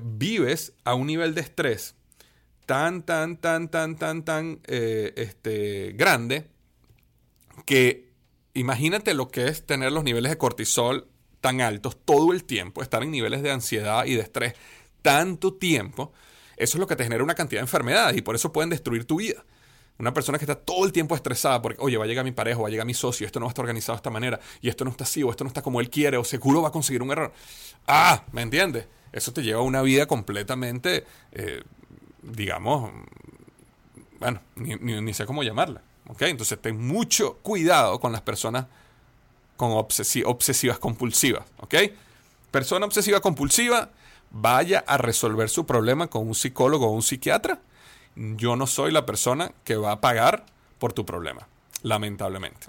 vives 0.00 0.72
a 0.84 0.94
un 0.94 1.06
nivel 1.06 1.34
de 1.34 1.40
estrés 1.40 1.94
tan, 2.66 3.02
tan, 3.02 3.36
tan, 3.36 3.68
tan, 3.68 3.96
tan, 3.96 4.24
tan 4.24 4.60
eh, 4.66 5.12
este, 5.16 5.92
grande 5.96 6.46
que 7.66 8.12
imagínate 8.54 9.14
lo 9.14 9.28
que 9.28 9.48
es 9.48 9.66
tener 9.66 9.92
los 9.92 10.04
niveles 10.04 10.30
de 10.30 10.38
cortisol 10.38 11.08
tan 11.40 11.60
altos 11.60 11.96
todo 12.04 12.32
el 12.32 12.44
tiempo, 12.44 12.82
estar 12.82 13.02
en 13.02 13.10
niveles 13.10 13.42
de 13.42 13.50
ansiedad 13.50 14.04
y 14.04 14.14
de 14.14 14.22
estrés 14.22 14.54
tanto 15.02 15.54
tiempo, 15.54 16.12
eso 16.56 16.76
es 16.76 16.80
lo 16.80 16.86
que 16.86 16.96
te 16.96 17.04
genera 17.04 17.24
una 17.24 17.34
cantidad 17.34 17.60
de 17.60 17.64
enfermedades 17.64 18.16
y 18.16 18.22
por 18.22 18.34
eso 18.34 18.52
pueden 18.52 18.70
destruir 18.70 19.04
tu 19.04 19.16
vida. 19.16 19.44
Una 20.00 20.12
persona 20.12 20.38
que 20.38 20.44
está 20.44 20.56
todo 20.56 20.84
el 20.84 20.92
tiempo 20.92 21.14
estresada 21.14 21.62
porque, 21.62 21.80
oye, 21.80 21.96
va 21.96 22.04
a 22.04 22.08
llegar 22.08 22.24
mi 22.24 22.32
pareja, 22.32 22.60
va 22.60 22.68
a 22.68 22.70
llegar 22.70 22.86
mi 22.86 22.94
socio, 22.94 23.26
esto 23.26 23.38
no 23.38 23.46
va 23.46 23.50
a 23.50 23.52
estar 23.52 23.62
organizado 23.62 23.94
de 23.94 23.98
esta 23.98 24.10
manera, 24.10 24.40
y 24.60 24.68
esto 24.68 24.84
no 24.84 24.90
está 24.90 25.04
así, 25.04 25.22
o 25.22 25.30
esto 25.30 25.44
no 25.44 25.48
está 25.48 25.62
como 25.62 25.80
él 25.80 25.90
quiere, 25.90 26.16
o 26.16 26.24
seguro 26.24 26.62
va 26.62 26.68
a 26.68 26.72
conseguir 26.72 27.02
un 27.02 27.10
error. 27.12 27.32
Ah, 27.86 28.24
¿me 28.32 28.42
entiendes? 28.42 28.86
Eso 29.12 29.32
te 29.32 29.42
lleva 29.42 29.60
a 29.60 29.62
una 29.62 29.82
vida 29.82 30.06
completamente 30.06 31.04
eh, 31.32 31.62
digamos, 32.22 32.90
bueno, 34.18 34.40
ni, 34.56 35.14
sé 35.14 35.26
cómo 35.26 35.42
llamarla. 35.42 35.82
Entonces 36.20 36.60
ten 36.60 36.78
mucho 36.78 37.38
cuidado 37.42 38.00
con 38.00 38.12
las 38.12 38.20
personas 38.20 38.66
con 39.56 39.72
obsesivas 39.72 40.78
compulsivas. 40.78 41.44
¿ok? 41.58 41.74
Persona 42.50 42.86
obsesiva 42.86 43.20
compulsiva, 43.20 43.90
vaya 44.30 44.84
a 44.86 44.96
resolver 44.96 45.48
su 45.48 45.66
problema 45.66 46.08
con 46.08 46.26
un 46.26 46.34
psicólogo 46.34 46.86
o 46.86 46.90
un 46.90 47.02
psiquiatra. 47.02 47.60
Yo 48.16 48.56
no 48.56 48.66
soy 48.66 48.92
la 48.92 49.06
persona 49.06 49.52
que 49.64 49.76
va 49.76 49.92
a 49.92 50.00
pagar 50.00 50.44
por 50.78 50.92
tu 50.92 51.06
problema, 51.06 51.46
lamentablemente. 51.82 52.66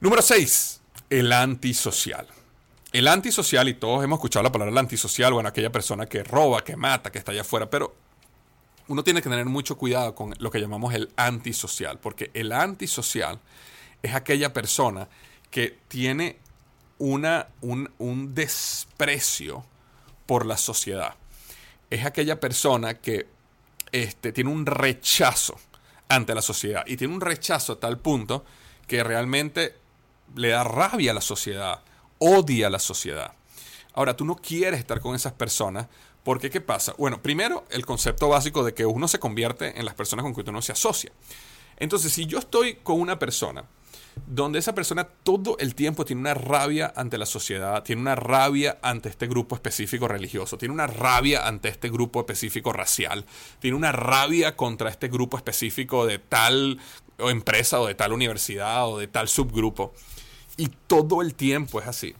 Número 0.00 0.22
6, 0.22 0.80
el 1.10 1.32
antisocial. 1.32 2.26
el 2.92 3.08
antisocial, 3.08 3.68
y 3.68 3.74
todos 3.74 4.02
hemos 4.02 4.18
escuchado 4.18 4.44
la 4.44 4.52
palabra 4.52 4.80
antisocial, 4.80 5.32
bueno, 5.32 5.48
aquella 5.48 5.70
persona 5.70 6.06
que 6.06 6.22
roba, 6.22 6.64
que 6.64 6.76
mata, 6.76 7.12
que 7.12 7.18
está 7.18 7.32
allá 7.32 7.42
afuera, 7.42 7.68
pero 7.68 7.94
uno 8.86 9.04
tiene 9.04 9.20
que 9.20 9.28
tener 9.28 9.44
mucho 9.44 9.76
cuidado 9.76 10.14
con 10.14 10.34
lo 10.38 10.50
que 10.50 10.60
llamamos 10.60 10.94
el 10.94 11.10
antisocial, 11.16 11.98
porque 11.98 12.30
el 12.32 12.52
antisocial 12.52 13.38
es 14.02 14.14
aquella 14.14 14.52
persona 14.52 15.08
que 15.50 15.78
tiene 15.88 16.38
una, 16.98 17.48
un, 17.60 17.90
un 17.98 18.34
desprecio 18.34 19.64
por 20.26 20.46
la 20.46 20.56
sociedad. 20.56 21.14
Es 21.90 22.04
aquella 22.04 22.40
persona 22.40 22.94
que 22.94 23.26
este, 23.92 24.32
tiene 24.32 24.50
un 24.50 24.66
rechazo 24.66 25.58
ante 26.08 26.34
la 26.34 26.42
sociedad 26.42 26.84
y 26.86 26.96
tiene 26.96 27.14
un 27.14 27.20
rechazo 27.20 27.74
a 27.74 27.80
tal 27.80 27.98
punto 27.98 28.44
que 28.86 29.04
realmente 29.04 29.76
le 30.34 30.48
da 30.48 30.64
rabia 30.64 31.10
a 31.10 31.14
la 31.14 31.20
sociedad, 31.20 31.80
odia 32.18 32.68
a 32.68 32.70
la 32.70 32.78
sociedad. 32.78 33.32
Ahora, 33.94 34.16
tú 34.16 34.24
no 34.24 34.36
quieres 34.36 34.80
estar 34.80 35.00
con 35.00 35.14
esas 35.14 35.32
personas 35.32 35.86
porque 36.22 36.50
¿qué 36.50 36.60
pasa? 36.60 36.94
Bueno, 36.98 37.22
primero 37.22 37.64
el 37.70 37.86
concepto 37.86 38.28
básico 38.28 38.62
de 38.62 38.74
que 38.74 38.84
uno 38.84 39.08
se 39.08 39.18
convierte 39.18 39.78
en 39.78 39.84
las 39.84 39.94
personas 39.94 40.24
con 40.24 40.34
que 40.34 40.48
uno 40.48 40.62
se 40.62 40.72
asocia. 40.72 41.10
Entonces, 41.78 42.12
si 42.12 42.26
yo 42.26 42.38
estoy 42.38 42.74
con 42.76 43.00
una 43.00 43.18
persona 43.18 43.64
donde 44.26 44.58
esa 44.58 44.74
persona 44.74 45.04
todo 45.04 45.56
el 45.58 45.74
tiempo 45.74 46.04
tiene 46.04 46.20
una 46.20 46.34
rabia 46.34 46.92
ante 46.96 47.18
la 47.18 47.26
sociedad, 47.26 47.82
tiene 47.82 48.02
una 48.02 48.14
rabia 48.14 48.78
ante 48.82 49.08
este 49.08 49.26
grupo 49.26 49.54
específico 49.54 50.08
religioso, 50.08 50.58
tiene 50.58 50.74
una 50.74 50.86
rabia 50.86 51.46
ante 51.46 51.68
este 51.68 51.88
grupo 51.88 52.20
específico 52.20 52.72
racial, 52.72 53.24
tiene 53.58 53.76
una 53.76 53.92
rabia 53.92 54.56
contra 54.56 54.90
este 54.90 55.08
grupo 55.08 55.36
específico 55.36 56.06
de 56.06 56.18
tal 56.18 56.78
empresa 57.18 57.80
o 57.80 57.86
de 57.86 57.94
tal 57.94 58.12
universidad 58.12 58.88
o 58.88 58.98
de 58.98 59.08
tal 59.08 59.28
subgrupo. 59.28 59.92
Y 60.56 60.68
todo 60.86 61.22
el 61.22 61.34
tiempo 61.34 61.80
es 61.80 61.86
así. 61.86 62.14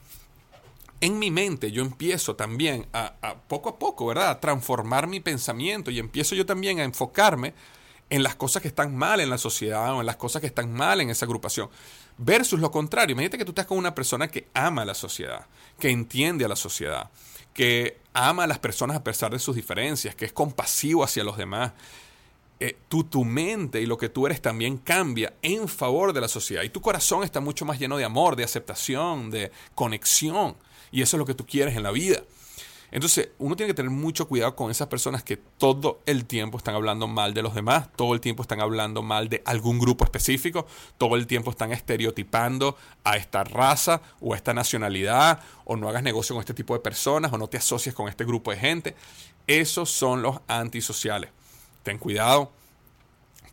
En 1.01 1.19
mi 1.19 1.31
mente 1.31 1.71
yo 1.71 1.83
empiezo 1.83 2.35
también 2.35 2.87
a, 2.93 3.37
poco 3.47 3.69
a 3.69 3.79
poco, 3.79 4.07
¿verdad? 4.07 4.31
A 4.31 4.41
transformar 4.41 5.07
mi 5.07 5.21
pensamiento 5.21 5.91
y 5.91 5.99
empiezo 5.99 6.35
yo 6.35 6.45
también 6.45 6.81
a 6.81 6.85
enfocarme 6.85 7.55
en 8.11 8.23
las 8.23 8.37
cosas 8.37 8.63
que 8.63 8.69
están 8.69 8.97
mal 8.97 9.21
en 9.21 9.31
la 9.31 9.39
sociedad 9.39 9.95
o 9.95 10.01
en 10.01 10.07
las 10.07 10.17
cosas 10.17 10.41
que 10.41 10.47
están 10.47 10.73
mal 10.73 11.01
en 11.01 11.11
esa 11.11 11.27
agrupación. 11.27 11.69
Versus 12.17 12.59
lo 12.59 12.71
contrario, 12.71 13.13
imagínate 13.13 13.39
que 13.39 13.45
tú 13.45 13.53
estás 13.53 13.67
con 13.67 13.79
una 13.79 13.95
persona 13.95 14.29
que 14.29 14.49
ama 14.55 14.83
a 14.83 14.87
la 14.87 14.95
sociedad, 14.95 15.47
que 15.79 15.91
entiende 15.91 16.45
a 16.45 16.49
la 16.49 16.57
sociedad, 16.57 17.11
que 17.53 17.99
ama 18.13 18.45
a 18.45 18.47
las 18.47 18.59
personas 18.59 18.97
a 18.97 19.05
pesar 19.05 19.31
de 19.31 19.39
sus 19.39 19.55
diferencias, 19.55 20.15
que 20.15 20.25
es 20.25 20.33
compasivo 20.33 21.05
hacia 21.05 21.23
los 21.23 21.37
demás. 21.37 21.73
Eh, 22.61 22.77
tú, 22.89 23.05
tu 23.05 23.25
mente 23.25 23.81
y 23.81 23.87
lo 23.87 23.99
que 23.99 24.09
tú 24.09 24.27
eres 24.27 24.43
también 24.43 24.79
cambia 24.79 25.35
en 25.43 25.69
favor 25.69 26.13
de 26.13 26.21
la 26.21 26.29
sociedad. 26.29 26.65
Y 26.65 26.71
tu 26.71 26.81
corazón 26.81 27.23
está 27.23 27.41
mucho 27.41 27.65
más 27.65 27.79
lleno 27.79 27.97
de 27.97 28.05
amor, 28.05 28.35
de 28.35 28.43
aceptación, 28.43 29.31
de 29.31 29.53
conexión. 29.77 30.57
Y 30.91 31.03
eso 31.03 31.17
es 31.17 31.19
lo 31.19 31.27
que 31.27 31.35
tú 31.35 31.47
quieres 31.47 31.77
en 31.77 31.85
la 31.85 31.93
vida. 31.93 32.23
Entonces, 32.91 33.31
uno 33.39 33.55
tiene 33.55 33.71
que 33.71 33.75
tener 33.75 33.91
mucho 33.91 34.27
cuidado 34.27 34.57
con 34.57 34.71
esas 34.71 34.89
personas 34.89 35.23
que 35.23 35.37
todo 35.37 36.01
el 36.07 36.25
tiempo 36.25 36.57
están 36.57 36.75
hablando 36.75 37.07
mal 37.07 37.35
de 37.35 37.43
los 37.43 37.55
demás, 37.55 37.89
todo 37.97 38.15
el 38.15 38.21
tiempo 38.21 38.43
están 38.43 38.61
hablando 38.61 39.03
mal 39.03 39.29
de 39.29 39.43
algún 39.45 39.79
grupo 39.79 40.05
específico, 40.05 40.67
todo 40.97 41.17
el 41.17 41.27
tiempo 41.27 41.51
están 41.51 41.73
estereotipando 41.73 42.77
a 43.05 43.17
esta 43.17 43.45
raza 43.45 44.01
o 44.21 44.33
a 44.33 44.37
esta 44.37 44.55
nacionalidad, 44.55 45.41
o 45.65 45.77
no 45.77 45.89
hagas 45.89 46.03
negocio 46.03 46.35
con 46.35 46.41
este 46.41 46.55
tipo 46.55 46.73
de 46.75 46.81
personas, 46.81 47.33
o 47.33 47.39
no 47.39 47.49
te 47.49 47.59
asocies 47.59 47.95
con 47.95 48.09
este 48.09 48.25
grupo 48.25 48.51
de 48.51 48.57
gente. 48.57 48.95
Esos 49.47 49.91
son 49.91 50.23
los 50.23 50.41
antisociales. 50.49 51.31
Ten 51.83 51.99
cuidado 51.99 52.53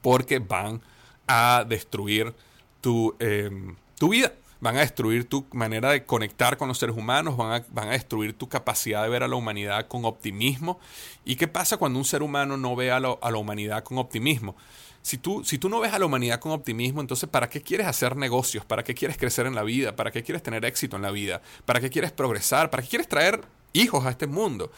porque 0.01 0.39
van 0.39 0.81
a 1.27 1.65
destruir 1.67 2.33
tu, 2.79 3.15
em, 3.19 3.75
tu 3.97 4.09
vida 4.09 4.31
van 4.65 4.77
a 4.77 4.79
destruir 4.79 5.29
tu 5.29 5.45
manera 5.51 5.91
de 5.91 6.05
conectar 6.05 6.57
con 6.57 6.67
los 6.67 6.79
seres 6.79 6.97
humanos, 6.97 7.37
van 7.37 7.61
a, 7.61 7.65
van 7.69 7.89
a, 7.89 7.91
destruir 7.91 8.33
tu 8.33 8.49
capacidad 8.49 9.03
de 9.03 9.09
ver 9.09 9.21
a 9.21 9.27
la 9.27 9.35
humanidad 9.35 9.87
con 9.87 10.05
optimismo. 10.05 10.79
¿Y 11.23 11.35
qué 11.35 11.47
pasa 11.47 11.77
cuando 11.77 11.99
un 11.99 12.05
ser 12.05 12.23
humano 12.23 12.57
no 12.57 12.75
ve 12.75 12.91
a, 12.91 12.95
a 12.95 12.99
la 12.99 13.37
humanidad 13.37 13.83
con 13.83 13.99
optimismo? 13.99 14.55
Si 15.03 15.19
tú, 15.19 15.43
si 15.45 15.59
tú 15.59 15.69
no 15.69 15.79
ves 15.79 15.93
a 15.93 15.99
la 15.99 16.07
humanidad 16.07 16.39
con 16.39 16.51
optimismo, 16.51 16.99
entonces 16.99 17.29
¿para 17.29 17.47
qué 17.47 17.61
quieres 17.61 17.85
hacer 17.85 18.15
negocios? 18.15 18.65
¿Para 18.65 18.83
qué 18.83 18.95
quieres 18.95 19.17
crecer 19.17 19.45
en 19.45 19.53
la 19.53 19.61
vida? 19.61 19.95
¿Para 19.95 20.09
qué 20.09 20.23
quieres 20.23 20.41
tener 20.41 20.65
éxito 20.65 20.95
en 20.95 21.03
la 21.03 21.11
vida? 21.11 21.43
¿Para 21.65 21.79
qué 21.79 21.91
quieres 21.91 22.11
progresar? 22.11 22.71
¿Para 22.71 22.81
qué 22.81 22.89
quieres 22.89 23.07
traer 23.07 23.41
hijos 23.71 24.03
a 24.07 24.09
este 24.09 24.25
mundo? 24.25 24.71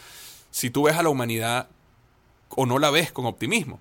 Si 0.51 0.69
tú 0.69 0.83
ves 0.83 0.97
a 0.97 1.03
la 1.03 1.07
humanidad 1.07 1.69
o 2.49 2.65
no 2.65 2.77
la 2.77 2.89
ves 2.89 3.13
con 3.13 3.25
optimismo. 3.25 3.79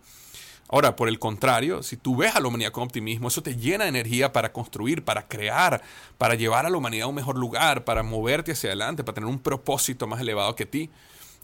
Ahora, 0.69 0.97
por 0.97 1.09
el 1.09 1.19
contrario, 1.19 1.83
si 1.83 1.97
tú 1.97 2.17
ves 2.17 2.35
a 2.35 2.41
la 2.41 2.49
humanidad 2.49 2.73
con 2.73 2.85
optimismo, 2.85 3.29
eso 3.29 3.43
te 3.43 3.57
llena 3.57 3.85
de 3.85 3.91
energía 3.91 4.33
para 4.33 4.53
construir, 4.53 5.05
para 5.05 5.29
crear, 5.29 5.81
para 6.19 6.35
llevar 6.35 6.67
a 6.67 6.71
la 6.71 6.77
humanidad 6.77 7.05
a 7.05 7.09
un 7.09 7.15
mejor 7.15 7.39
lugar, 7.39 7.85
para 7.85 8.03
moverte 8.03 8.53
hacia 8.53 8.71
adelante, 8.71 9.05
para 9.05 9.15
tener 9.15 9.31
un 9.31 9.39
propósito 9.39 10.07
más 10.09 10.21
elevado 10.21 10.57
que 10.57 10.67
ti. 10.67 10.91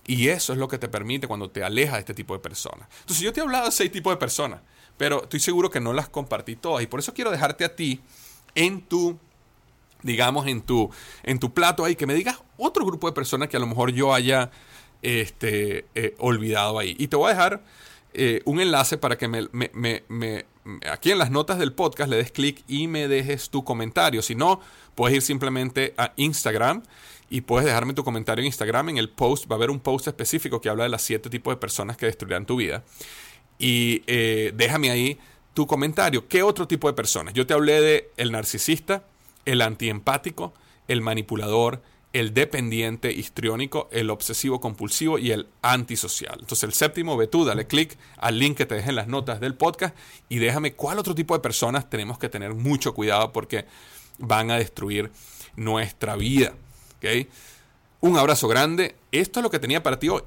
Y 0.07 0.29
eso 0.29 0.53
es 0.53 0.59
lo 0.59 0.67
que 0.67 0.79
te 0.79 0.89
permite 0.89 1.29
cuando 1.29 1.51
te 1.51 1.63
alejas 1.63 1.95
de 1.95 2.01
este 2.01 2.15
tipo 2.15 2.35
de 2.35 2.41
personas. 2.41 2.89
Entonces, 3.01 3.21
yo 3.21 3.33
te 3.33 3.39
he 3.39 3.43
hablado 3.45 3.67
de 3.67 3.73
seis 3.73 3.93
tipos 3.93 4.13
de 4.13 4.17
personas, 4.17 4.61
pero 4.97 5.23
estoy 5.23 5.39
seguro 5.39 5.71
que 5.71 5.79
no 5.79 5.93
las 5.93 6.09
compartí 6.09 6.57
todas. 6.57 6.83
Y 6.83 6.89
por 6.89 6.99
eso 6.99 7.15
quiero 7.15 7.31
dejarte 7.31 7.65
a 7.65 7.77
ti 7.77 8.01
en 8.57 8.83
tu, 8.83 9.17
digamos, 10.03 10.49
en 10.49 10.63
tu, 10.63 10.91
en 11.23 11.39
tu 11.39 11.55
plato 11.55 11.85
ahí, 11.85 11.95
que 11.95 12.07
me 12.07 12.15
digas 12.15 12.41
otro 12.57 12.85
grupo 12.85 13.07
de 13.07 13.13
personas 13.13 13.49
que 13.49 13.57
a 13.57 13.61
lo 13.61 13.69
mejor 13.69 13.93
yo 13.93 14.13
haya 14.13 14.51
este, 15.03 15.87
eh, 15.95 16.17
olvidado 16.19 16.81
ahí. 16.81 16.97
Y 16.99 17.07
te 17.07 17.15
voy 17.15 17.31
a 17.31 17.35
dejar 17.35 17.63
eh, 18.15 18.43
un 18.45 18.61
enlace 18.61 18.99
para 18.99 19.17
que 19.17 19.29
me, 19.29 19.49
me, 19.53 20.45
aquí 20.91 21.11
en 21.11 21.19
las 21.19 21.31
notas 21.31 21.59
del 21.59 21.73
podcast 21.73 22.11
le 22.11 22.17
des 22.17 22.31
clic 22.31 22.63
y 22.69 22.87
me 22.87 23.09
dejes 23.09 23.51
tu 23.51 23.65
comentario. 23.65 24.23
Si 24.23 24.35
no, 24.35 24.61
puedes 24.95 25.17
ir 25.17 25.23
simplemente 25.23 25.95
a 25.97 26.13
Instagram 26.17 26.83
y 27.31 27.41
puedes 27.41 27.67
dejarme 27.67 27.95
tu 27.95 28.05
comentario 28.05 28.43
en 28.43 28.47
Instagram. 28.47 28.91
En 28.91 28.99
el 28.99 29.09
post 29.09 29.51
va 29.51 29.55
a 29.55 29.57
haber 29.57 29.71
un 29.71 29.81
post 29.81 30.07
específico 30.07 30.61
que 30.61 30.69
habla 30.69 30.85
de 30.85 30.91
las 30.91 31.03
siete 31.03 31.31
tipos 31.31 31.53
de 31.53 31.57
personas 31.57 31.97
que 31.97 32.07
destruirán 32.07 32.47
tu 32.47 32.57
vida. 32.57 32.85
Y 33.59 34.03
eh, 34.07 34.53
déjame 34.55 34.91
ahí 34.91 35.19
tu 35.55 35.67
comentario. 35.67 36.29
¿Qué 36.29 36.43
otro 36.43 36.67
tipo 36.69 36.89
de 36.89 36.95
personas? 36.95 37.35
Yo 37.35 37.47
te 37.47 37.55
hablé 37.55 37.81
de 37.81 38.11
el 38.17 38.33
narcisista, 38.33 39.05
el 39.45 39.63
antiempático, 39.63 40.53
el 40.89 41.01
manipulador, 41.01 41.83
el 42.13 42.35
dependiente 42.35 43.13
histriónico, 43.13 43.89
el 43.91 44.11
obsesivo 44.11 44.61
compulsivo 44.61 45.19
y 45.19 45.31
el 45.31 45.49
antisocial. 45.63 46.37
Entonces 46.41 46.65
el 46.65 46.75
séptimo, 46.75 47.17
ve 47.17 47.27
tú, 47.27 47.45
dale 47.45 47.67
clic 47.67 47.97
al 48.19 48.39
link 48.39 48.57
que 48.57 48.67
te 48.67 48.75
deje 48.75 48.91
en 48.91 48.97
las 48.97 49.09
notas 49.09 49.41
del 49.41 49.55
podcast 49.55 49.97
y 50.29 50.39
déjame 50.39 50.75
cuál 50.75 50.99
otro 50.99 51.15
tipo 51.15 51.35
de 51.35 51.41
personas 51.41 51.89
tenemos 51.89 52.19
que 52.19 52.29
tener 52.29 52.55
mucho 52.55 52.95
cuidado 52.95 53.33
porque 53.33 53.65
van 54.19 54.51
a 54.51 54.57
destruir 54.57 55.11
nuestra 55.57 56.17
vida. 56.17 56.55
¿okay? 56.99 57.29
Un 58.01 58.19
abrazo 58.19 58.49
grande. 58.49 58.97
Esto 59.11 59.41
es 59.41 59.45
lo 59.45 59.51
que 59.51 59.59
tenía 59.59 59.83
para 59.83 59.99
ti 59.99 60.09
hoy. 60.09 60.23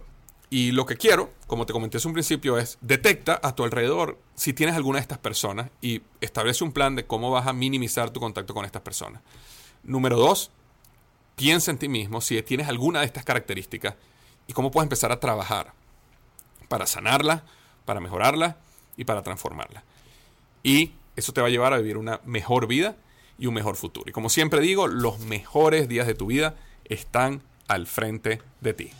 Y 0.49 0.71
lo 0.71 0.85
que 0.85 0.95
quiero, 0.95 1.31
como 1.47 1.65
te 1.65 1.73
comenté 1.73 1.97
hace 1.97 2.07
un 2.07 2.13
principio, 2.13 2.57
es 2.57 2.77
detecta 2.81 3.39
a 3.41 3.55
tu 3.55 3.63
alrededor 3.63 4.17
si 4.35 4.53
tienes 4.53 4.75
alguna 4.75 4.99
de 4.99 5.01
estas 5.01 5.17
personas 5.17 5.69
y 5.81 6.01
establece 6.21 6.63
un 6.63 6.71
plan 6.71 6.95
de 6.95 7.05
cómo 7.05 7.31
vas 7.31 7.47
a 7.47 7.53
minimizar 7.53 8.11
tu 8.11 8.19
contacto 8.19 8.53
con 8.53 8.63
estas 8.63 8.81
personas. 8.81 9.21
Número 9.83 10.17
dos, 10.17 10.51
Piensa 11.35 11.71
en 11.71 11.77
ti 11.77 11.89
mismo 11.89 12.21
si 12.21 12.41
tienes 12.43 12.67
alguna 12.67 13.01
de 13.01 13.05
estas 13.05 13.25
características 13.25 13.95
y 14.47 14.53
cómo 14.53 14.71
puedes 14.71 14.85
empezar 14.85 15.11
a 15.11 15.19
trabajar 15.19 15.73
para 16.67 16.85
sanarla, 16.85 17.43
para 17.85 17.99
mejorarla 17.99 18.57
y 18.97 19.03
para 19.03 19.21
transformarla. 19.21 19.83
Y 20.63 20.93
eso 21.15 21.33
te 21.33 21.41
va 21.41 21.47
a 21.47 21.49
llevar 21.49 21.73
a 21.73 21.77
vivir 21.77 21.97
una 21.97 22.21
mejor 22.25 22.67
vida 22.67 22.95
y 23.37 23.47
un 23.47 23.53
mejor 23.53 23.75
futuro. 23.75 24.09
Y 24.09 24.13
como 24.13 24.29
siempre 24.29 24.61
digo, 24.61 24.87
los 24.87 25.19
mejores 25.19 25.87
días 25.87 26.07
de 26.07 26.15
tu 26.15 26.27
vida 26.27 26.55
están 26.85 27.41
al 27.67 27.87
frente 27.87 28.41
de 28.61 28.73
ti. 28.73 28.91